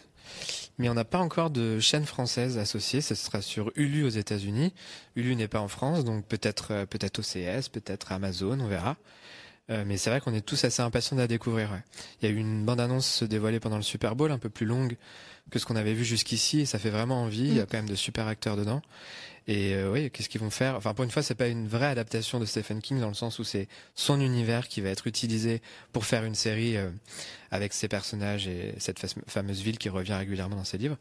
[0.83, 2.99] Mais on n'a pas encore de chaîne française associée.
[2.99, 4.73] Ce sera sur Hulu aux États-Unis.
[5.15, 8.97] Hulu n'est pas en France, donc peut-être euh, peut-être OCS, peut-être Amazon, on verra.
[9.69, 11.69] Euh, mais c'est vrai qu'on est tous assez impatients de la découvrir.
[12.21, 14.65] Il y a eu une bande-annonce se dévoiler pendant le Super Bowl, un peu plus
[14.65, 14.97] longue
[15.51, 17.47] que ce qu'on avait vu jusqu'ici et ça fait vraiment envie.
[17.47, 18.81] Il y a quand même de super acteurs dedans.
[19.47, 20.75] Et euh, oui, qu'est-ce qu'ils vont faire?
[20.75, 23.39] Enfin, pour une fois, c'est pas une vraie adaptation de Stephen King dans le sens
[23.39, 26.89] où c'est son univers qui va être utilisé pour faire une série euh,
[27.51, 30.97] avec ses personnages et cette fameuse ville qui revient régulièrement dans ses livres.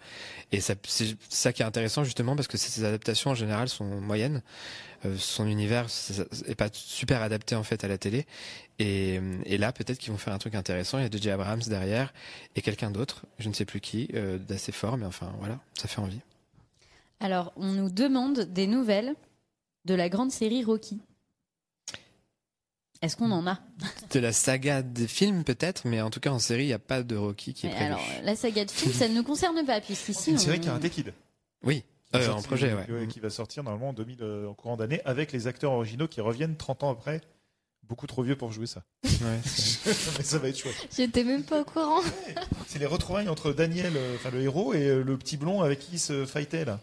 [0.50, 3.84] Et ça, c'est ça qui est intéressant justement parce que ces adaptations en général sont
[4.00, 4.42] moyennes.
[5.04, 5.86] Euh, son univers
[6.46, 8.26] est pas super adapté en fait à la télé.
[8.82, 10.98] Et, et là, peut-être qu'ils vont faire un truc intéressant.
[10.98, 12.12] Il y a DJ Abrams derrière
[12.56, 15.86] et quelqu'un d'autre, je ne sais plus qui, euh, d'assez fort, mais enfin voilà, ça
[15.88, 16.20] fait envie.
[17.20, 19.14] Alors, on nous demande des nouvelles
[19.84, 21.00] de la grande série Rocky.
[23.02, 23.58] Est-ce qu'on en a?
[24.12, 26.78] De la saga des films peut-être, mais en tout cas en série, il n'y a
[26.78, 27.92] pas de Rocky qui est Mais prévu.
[27.92, 30.30] Alors, la saga de film, ça ne nous concerne pas, puisqu'ici.
[30.30, 31.12] Une on- série Karate Kid.
[31.64, 32.86] Oui, qui est euh, en projet, ouais.
[33.06, 36.06] qui, qui va sortir normalement en 2000 euh, en courant d'année avec les acteurs originaux
[36.08, 37.20] qui reviennent 30 ans après.
[37.88, 38.82] Beaucoup trop vieux pour jouer ça.
[39.04, 39.10] Ouais,
[40.18, 40.74] Mais ça va être chouette.
[40.96, 42.00] J'étais même pas au courant.
[42.68, 45.80] C'est les retrouvailles entre Daniel, euh, enfin le héros, et euh, le petit blond avec
[45.80, 46.80] qui il se fightait là.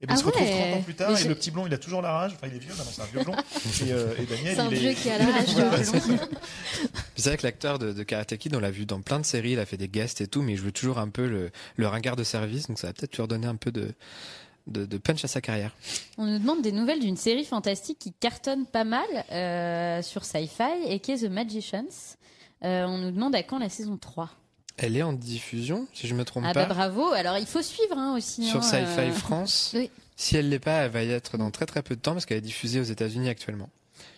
[0.00, 0.68] Et ben, Ah il se retrouve ouais.
[0.70, 2.32] 30 ans plus tard, Mais et je- le petit blond, il a toujours la rage.
[2.36, 3.34] Enfin, il est vieux maintenant, c'est un vieux blond.
[3.86, 4.94] et, euh, et Daniel, C'est un il vieux est.
[4.94, 5.24] qui a la
[5.70, 5.84] rage
[7.16, 9.52] c'est vrai que l'acteur de, de Karate Kid, on l'a vu dans plein de séries,
[9.52, 11.88] il a fait des guests et tout, mais il joue toujours un peu le, le
[11.88, 13.92] ringard de service, donc ça va peut-être lui redonner un peu de,
[14.66, 15.74] de, de punch à sa carrière.
[16.18, 20.88] On nous demande des nouvelles d'une série fantastique qui cartonne pas mal euh, sur Sci-Fi
[20.88, 22.16] et qui est The Magicians.
[22.64, 24.30] Euh, on nous demande à quand la saison 3.
[24.78, 27.12] Elle est en diffusion, si je me trompe Ah pas, bah bravo.
[27.12, 28.44] Alors il faut suivre hein, aussi.
[28.46, 29.72] sur hein, Sci-Fi euh, France.
[29.76, 29.90] Oui.
[30.18, 32.24] Si elle l'est pas, elle va y être dans très très peu de temps parce
[32.24, 33.68] qu'elle est diffusée aux États-Unis actuellement.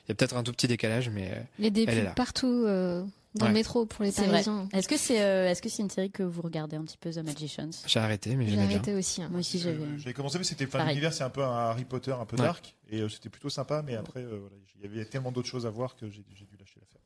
[0.07, 2.11] Il y a peut-être un tout petit décalage, mais Elle est pubs là.
[2.13, 3.05] partout euh,
[3.39, 3.53] dans Ouais.
[3.53, 4.13] le métro pour les.
[4.13, 4.69] Parisiens.
[4.73, 7.11] Est-ce que c'est euh, est-ce que c'est une série que vous regardez un petit peu
[7.11, 7.71] The Magicians?
[7.87, 8.77] J'ai arrêté, mais J'ai j'aimais bien.
[8.77, 9.23] arrêté aussi.
[9.23, 9.29] hein.
[9.31, 9.77] Moi aussi j'avais.
[9.83, 10.67] Euh, J'avais commencé, mais c'était.
[10.67, 12.43] Enfin, l'univers, c'est un peu un Harry Potter, un peu Ouais.
[12.43, 12.75] dark.
[12.91, 15.65] Et euh, c'était plutôt sympa, mais après, euh, voilà, il y avait tellement d'autres choses
[15.67, 17.01] à voir que j'ai dû lâcher l'affaire.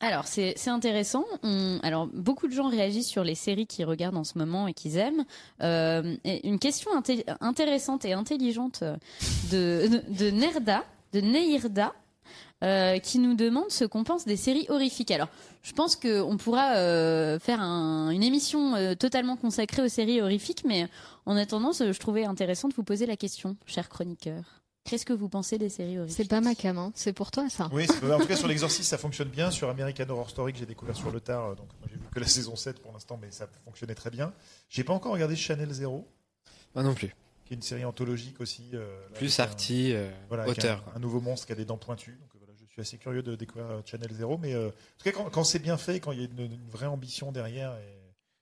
[0.00, 1.24] Alors c'est c'est intéressant.
[1.42, 4.74] On- alors beaucoup de gens réagissent sur les séries qu'ils regardent en ce moment et
[4.74, 5.24] qu'ils aiment.
[5.62, 8.82] Euh, et une question inté- intéressante et intelligente
[9.50, 11.94] de, de, de Nerda, de Neirda,
[12.64, 15.10] euh, qui nous demande ce qu'on pense des séries horrifiques.
[15.12, 15.28] Alors
[15.62, 20.64] je pense qu'on pourra euh, faire un- une émission euh, totalement consacrée aux séries horrifiques,
[20.66, 20.88] mais
[21.26, 24.42] en attendant, je trouvais intéressant de vous poser la question, cher chroniqueur.
[24.86, 26.16] Qu'est-ce que vous pensez des séries horrifiques?
[26.18, 26.92] C'est pas ma cam, hein.
[26.94, 27.70] c'est pour toi ça.
[27.72, 29.50] Oui, en tout cas, sur l'exorciste, ça fonctionne bien.
[29.50, 32.26] Sur American Horror Story, que j'ai découvert sur le tard, donc j'ai vu que la
[32.26, 34.34] saison 7 pour l'instant, mais ça fonctionnait très bien.
[34.68, 36.06] J'ai pas encore regardé Chanel Zero,
[36.74, 37.14] Moi non plus.
[37.46, 38.68] qui est une série anthologique aussi.
[38.74, 40.84] euh, là, Plus un- arty, euh, voilà, auteur.
[40.94, 42.18] Un, nouveau monstre qui a des dents pointues.
[42.20, 42.33] Donc
[42.74, 44.38] suis assez curieux de découvrir euh, Channel Zero.
[44.38, 46.86] Mais euh, en tout cas, quand, c'est bien fait, quand il y a une, vraie
[46.86, 47.76] ambition derrière,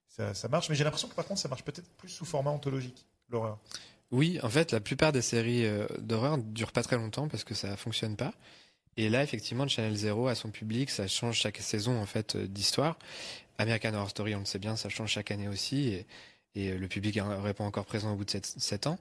[0.09, 0.68] ça, marche.
[0.68, 3.59] Mais j'ai l'impression que par contre, ça marche peut-être plus sous format anthologique, l'horreur.
[4.11, 7.45] Oui, en fait, la plupart des séries euh, d'horreur ne durent pas très longtemps parce
[7.45, 8.35] que ça fonctionne pas.
[8.99, 12.99] Et là, effectivement, Channel Zero a son public, ça change chaque saison en fait d'histoire.
[13.57, 16.07] American Horror Story, on le sait bien, ça change chaque année aussi, et,
[16.55, 18.99] et, le public pas encore présent au bout de 7, ans.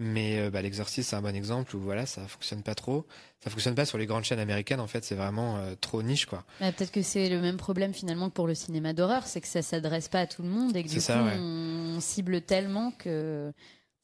[0.00, 3.04] Mais euh, bah, l'exorciste, c'est un bon exemple où voilà, ça fonctionne pas trop.
[3.42, 4.78] Ça fonctionne pas sur les grandes chaînes américaines.
[4.78, 6.44] En fait, c'est vraiment euh, trop niche, quoi.
[6.60, 9.48] Bah, Peut-être que c'est le même problème finalement que pour le cinéma d'horreur, c'est que
[9.48, 11.36] ça s'adresse pas à tout le monde et que du coup ouais.
[11.38, 13.52] on cible tellement que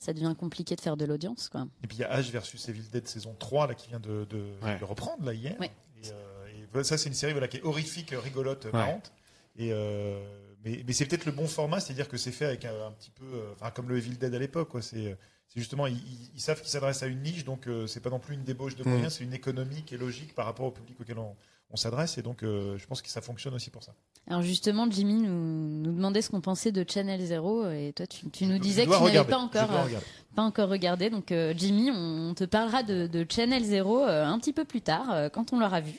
[0.01, 1.49] ça devient compliqué de faire de l'audience.
[1.49, 1.67] Quoi.
[1.85, 4.25] Et puis il y a H versus Evil Dead saison 3 là, qui vient de,
[4.25, 4.79] de, Ouais.
[4.81, 5.55] de reprendre là, hier.
[5.61, 5.71] Ouais.
[6.03, 8.73] Et, euh, et ça, c'est une série voilà, qui est horrifique, rigolote, Ouais.
[8.73, 9.13] marrante.
[9.57, 10.21] Et, euh,
[10.65, 13.11] mais mais c'est peut-être le bon format, c'est-à-dire que c'est fait avec un, un petit
[13.13, 14.69] peu, euh, enfin, comme le Evil Dead à l'époque.
[14.71, 14.83] quoi.
[14.83, 15.15] C'est euh,
[15.55, 15.99] c'est justement, ils,
[16.41, 18.85] savent qu'ils s'adressent à une niche, donc euh, c'est pas non plus une débauche de
[18.85, 18.89] Mm.
[18.91, 21.35] moyens, c'est une économie qui est logique par rapport au public auquel on,
[21.71, 22.19] on s'adresse.
[22.19, 23.93] Et donc, euh, je pense que ça fonctionne aussi pour ça.
[24.27, 28.29] Alors justement, Jimmy nous, nous demandait ce qu'on pensait de Channel Zero et toi tu,
[28.31, 29.99] tu nous disais que tu n'avais pas encore, euh,
[30.35, 31.11] pas encore regardé.
[31.11, 34.81] Donc euh, Jimmy, on te parlera de, de Channel Zero euh, un petit peu plus
[34.81, 35.95] tard euh, quand on l'aura vu.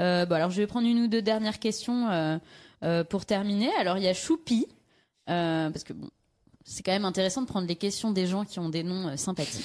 [0.00, 2.38] Euh, bon, alors je vais prendre une ou deux dernières questions euh,
[2.82, 3.70] euh, pour terminer.
[3.80, 4.66] Alors il y a Choupi,
[5.30, 6.10] euh, parce que bon,
[6.68, 9.16] c'est quand même intéressant de prendre les questions des gens qui ont des noms euh,
[9.16, 9.64] sympathiques.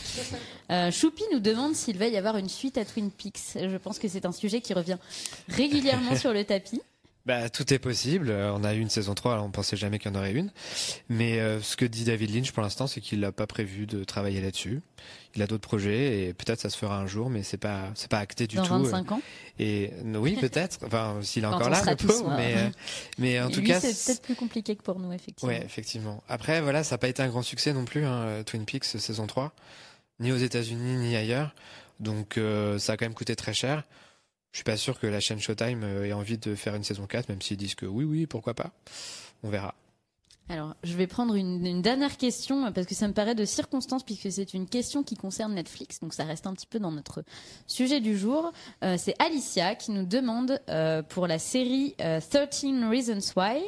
[0.70, 3.56] Euh, Choupi nous demande s'il va y avoir une suite à Twin Peaks.
[3.56, 4.98] Je pense que c'est un sujet qui revient
[5.50, 6.80] régulièrement sur le tapis.
[7.26, 8.30] Bah, tout est possible.
[8.30, 10.32] Euh, On a eu une saison 3, alors on pensait jamais qu'il y en aurait
[10.32, 10.52] une.
[11.08, 14.04] Mais euh, ce que dit David Lynch pour l'instant, c'est qu'il n'a pas prévu de
[14.04, 14.82] travailler là-dessus.
[15.36, 18.10] Il a d'autres projets et peut-être ça se fera un jour, mais c'est pas c'est
[18.10, 18.84] pas acté du Dans tout.
[18.86, 19.22] 25 ans.
[19.60, 20.80] Et euh, oui, peut-être.
[20.86, 22.34] Enfin, s'il est Quand encore là, le pauvre.
[22.36, 22.70] Mais euh,
[23.18, 25.54] mais en Et tout lui, cas, c'est peut-être plus compliqué que pour nous, effectivement.
[25.54, 26.24] Ouais, effectivement.
[26.28, 29.28] Après, voilà, ça n'a pas été un grand succès non plus, hein, Twin Peaks saison
[29.28, 29.54] 3,
[30.20, 31.54] ni aux États-Unis ni ailleurs.
[32.00, 33.84] Donc, euh, ça a quand même coûté très cher.
[34.52, 37.08] Je suis pas sûr que la chaîne Showtime euh, ait envie de faire une saison
[37.08, 38.72] 4, même s'ils disent que oui, oui, pourquoi pas.
[39.44, 39.76] On verra.
[40.50, 43.46] Alors, je vais prendre une, une dernière question euh, parce que ça me paraît de
[43.46, 46.92] circonstance puisque c'est une question qui concerne Netflix, donc ça reste un petit peu dans
[46.92, 47.24] notre
[47.68, 48.52] sujet du jour.
[48.84, 52.50] Euh, c'est Alicia qui nous demande euh, pour la série euh, 13
[52.90, 53.62] Reasons Why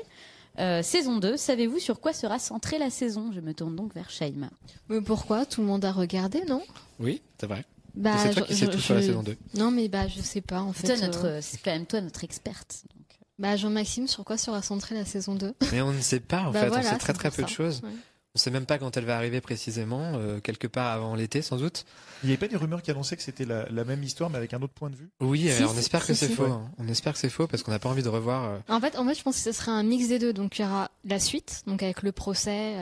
[0.60, 1.38] euh, saison 2.
[1.38, 3.32] Savez-vous sur quoi sera centrée la saison?
[3.32, 4.50] Je me tourne donc vers Shaima.
[4.90, 5.46] Mais pourquoi?
[5.46, 6.62] Tout le monde a regardé, non?
[7.00, 7.66] Oui, c'est vrai.
[7.96, 9.36] Bah, c'est toi qui sais je- tout sur la je- saison 2.
[9.56, 10.88] Non, mais bah, je sais pas, en fait.
[10.88, 12.84] Toi, euh, notre, c'est quand même toi notre experte.
[12.96, 13.04] donc.
[13.40, 16.52] Bah, Jean-Maxime, sur quoi sera centrée la saison 2 Mais on ne sait pas en
[16.52, 17.82] Bah fait, voilà, on sait très très peu de choses.
[17.84, 17.90] Ouais.
[18.36, 21.58] On sait même pas quand elle va arriver précisément, euh, quelque part avant l'été sans
[21.58, 21.86] doute.
[22.24, 24.38] Il n'y avait pas des rumeurs qui annonçaient que c'était la, la même histoire mais
[24.38, 25.10] avec un autre point de vue?
[25.20, 26.34] Oui, Si, euh, on si, espère que si, c'est si.
[26.34, 26.46] faux.
[26.46, 26.50] Ouais.
[26.52, 26.72] hein.
[26.80, 28.46] On espère que c'est faux parce qu'on n'a pas envie de revoir.
[28.46, 30.34] euh, En fait, en fait, je pense que ce sera un mix des deux.
[30.34, 32.74] Donc, il y aura la suite, donc avec le procès,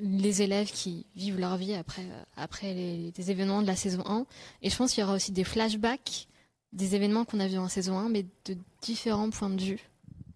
[0.00, 4.02] les élèves qui vivent leur vie après, euh, après les, les événements de la saison
[4.06, 4.26] 1.
[4.62, 6.26] Et je pense qu'il y aura aussi des flashbacks
[6.74, 9.80] des événements qu'on a vus en saison 1, mais de différents points de vue.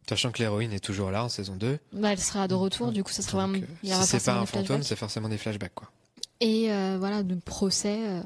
[0.09, 1.79] Sachant que l'héroïne est toujours là en saison 2.
[1.93, 3.67] Bah, elle sera de retour, du coup, ça sera Donc, vraiment.
[3.71, 5.91] euh, il y aura si c'est pas un fantôme, c'est forcément des flashbacks quoi.
[6.41, 7.99] Et euh, voilà, de procès.
[8.01, 8.23] euh,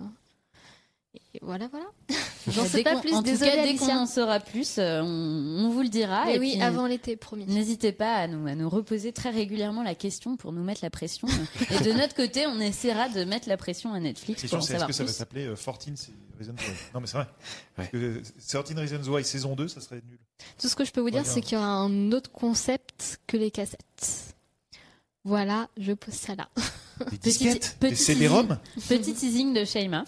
[1.34, 1.86] Et voilà, voilà.
[2.48, 5.00] J'en Bah, sais pas plus, En tout désolée, cas, dès qu'on en saura plus, euh,
[5.02, 6.30] on, on vous le dira.
[6.32, 7.44] Et oui, puis, avant l'été, promis.
[7.46, 10.90] N'hésitez pas à nous, à nous reposer très régulièrement la question pour nous mettre la
[10.90, 11.26] pression.
[11.70, 14.74] et de notre côté, on essaiera de mettre la pression à Netflix La question c'est
[14.76, 16.64] est-ce que ça va s'appeler euh, 14 Reasons Why
[16.94, 17.26] Non mais c'est vrai.
[17.74, 20.18] Parce que 13 Reasons Why saison 2 ça serait nul.
[20.60, 23.36] Tout ce que je peux vous dire, c'est qu'il y aura un autre concept que
[23.36, 24.34] les cassettes.
[25.24, 26.48] Voilà, je pose ça là.
[26.98, 30.04] Des Petit- disquettes petit Des CD-ROM Petit teasing de Shaima.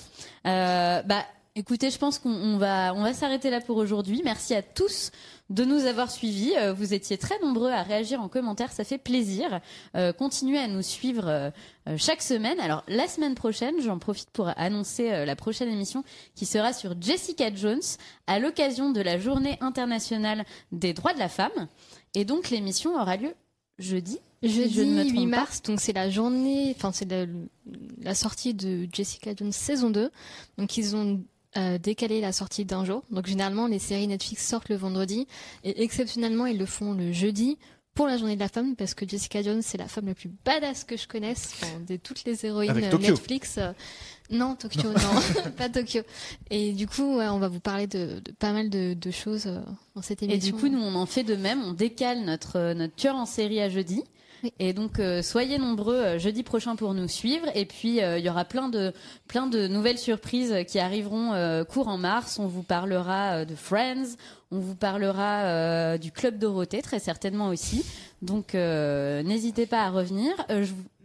[0.47, 1.25] Euh, bah,
[1.55, 4.23] écoutez, je pense qu'on on va, on va s'arrêter là pour aujourd'hui.
[4.25, 5.11] Merci à tous
[5.51, 6.53] de nous avoir suivis.
[6.57, 9.61] Euh, vous étiez très nombreux à réagir en commentaire, ça fait plaisir.
[9.97, 11.51] Euh, continuez à nous suivre euh,
[11.97, 12.61] chaque semaine.
[12.61, 16.95] Alors, la semaine prochaine, j'en profite pour annoncer euh, la prochaine émission qui sera sur
[17.01, 17.81] Jessica Jones
[18.27, 21.69] à l'occasion de la journée internationale des droits de la femme.
[22.15, 23.33] Et donc, l'émission aura lieu
[23.79, 24.19] jeudi.
[24.43, 25.37] Jeudi je ne me 8 trompe pas.
[25.39, 27.27] mars, donc c'est la journée, enfin c'est la,
[28.03, 30.11] la sortie de Jessica Jones saison 2.
[30.59, 31.21] Donc ils ont
[31.57, 33.03] euh, décalé la sortie d'un jour.
[33.11, 35.27] Donc généralement les séries Netflix sortent le vendredi
[35.65, 37.59] et exceptionnellement ils le font le jeudi
[37.95, 40.31] pour la journée de la femme parce que Jessica Jones c'est la femme la plus
[40.45, 43.09] badass que je connaisse enfin, de toutes les héroïnes Avec Tokyo.
[43.09, 43.59] Netflix.
[44.31, 46.03] non, Tokyo, non, pas Tokyo.
[46.51, 49.47] Et du coup, ouais, on va vous parler de, de pas mal de, de choses
[49.49, 49.59] euh,
[49.97, 50.55] dans cette Et émission.
[50.55, 51.61] du coup, nous, on en fait de même.
[51.65, 54.05] On décale notre, euh, notre tueur en série à jeudi.
[54.45, 54.53] Oui.
[54.59, 57.47] Et donc, euh, soyez nombreux euh, jeudi prochain pour nous suivre.
[57.55, 58.93] Et puis, euh, il y aura plein de,
[59.27, 62.39] plein de nouvelles surprises qui arriveront euh, court en mars.
[62.39, 64.17] On vous parlera euh, de Friends.
[64.51, 67.85] On vous parlera euh, du Club Dorothée, très certainement aussi.
[68.23, 70.33] Donc, euh, n'hésitez pas à revenir.
[70.51, 70.65] Euh,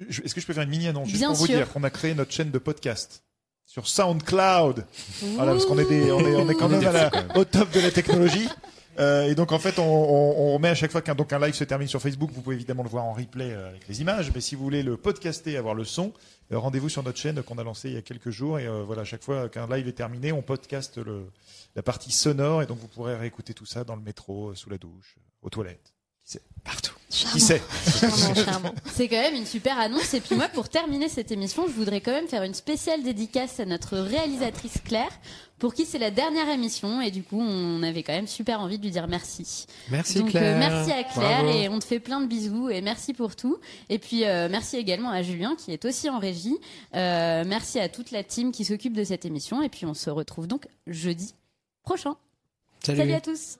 [0.09, 1.89] je Est-ce que je peux faire une mini annonce juste pour vous dire qu'on a
[1.89, 3.23] créé notre chaîne de podcast
[3.65, 4.85] sur SoundCloud
[5.35, 6.91] Voilà, parce qu'on est des, on est, on est quand On est même des à
[6.91, 7.37] la- fous, quand même.
[7.37, 8.47] au top de la technologie.
[8.99, 11.39] Euh, et donc en fait, on, on, on met à chaque fois qu'un donc un
[11.39, 14.01] live se termine sur Facebook, vous pouvez évidemment le voir en replay euh, avec les
[14.01, 14.31] images.
[14.33, 16.13] Mais si vous voulez le podcaster, avoir le son,
[16.51, 18.59] euh, rendez-vous sur notre chaîne qu'on a lancée il y a quelques jours.
[18.59, 21.25] Et euh, voilà, à chaque fois qu'un live est terminé, on podcast le,
[21.75, 24.69] la partie sonore et donc vous pourrez réécouter tout ça dans le métro, euh, sous
[24.69, 25.93] la douche, aux toilettes.
[26.63, 26.93] Partout.
[27.09, 27.61] Qui sait?
[27.99, 28.75] Charmant, charmant.
[28.85, 30.13] C'est quand même une super annonce.
[30.13, 33.59] Et puis moi, pour terminer cette émission, je voudrais quand même faire une spéciale dédicace
[33.59, 35.11] à notre réalisatrice Claire,
[35.63, 36.99] pour qui c'est la dernière émission.
[36.99, 39.65] Et du coup, on avait quand même super envie de lui dire merci.
[39.89, 40.57] Merci Donc, Claire.
[40.57, 41.57] euh, merci à Claire Bravo.
[41.57, 43.57] et on te fait plein de bisous et merci pour tout.
[43.87, 46.57] Et puis euh, merci également à Julien qui est aussi en régie.
[46.95, 49.61] Euh, merci à toute la team qui s'occupe de cette émission.
[49.61, 51.33] Et puis on se retrouve donc jeudi
[51.83, 52.17] prochain.
[52.83, 52.97] Salut.
[52.99, 53.55] Salut à tous.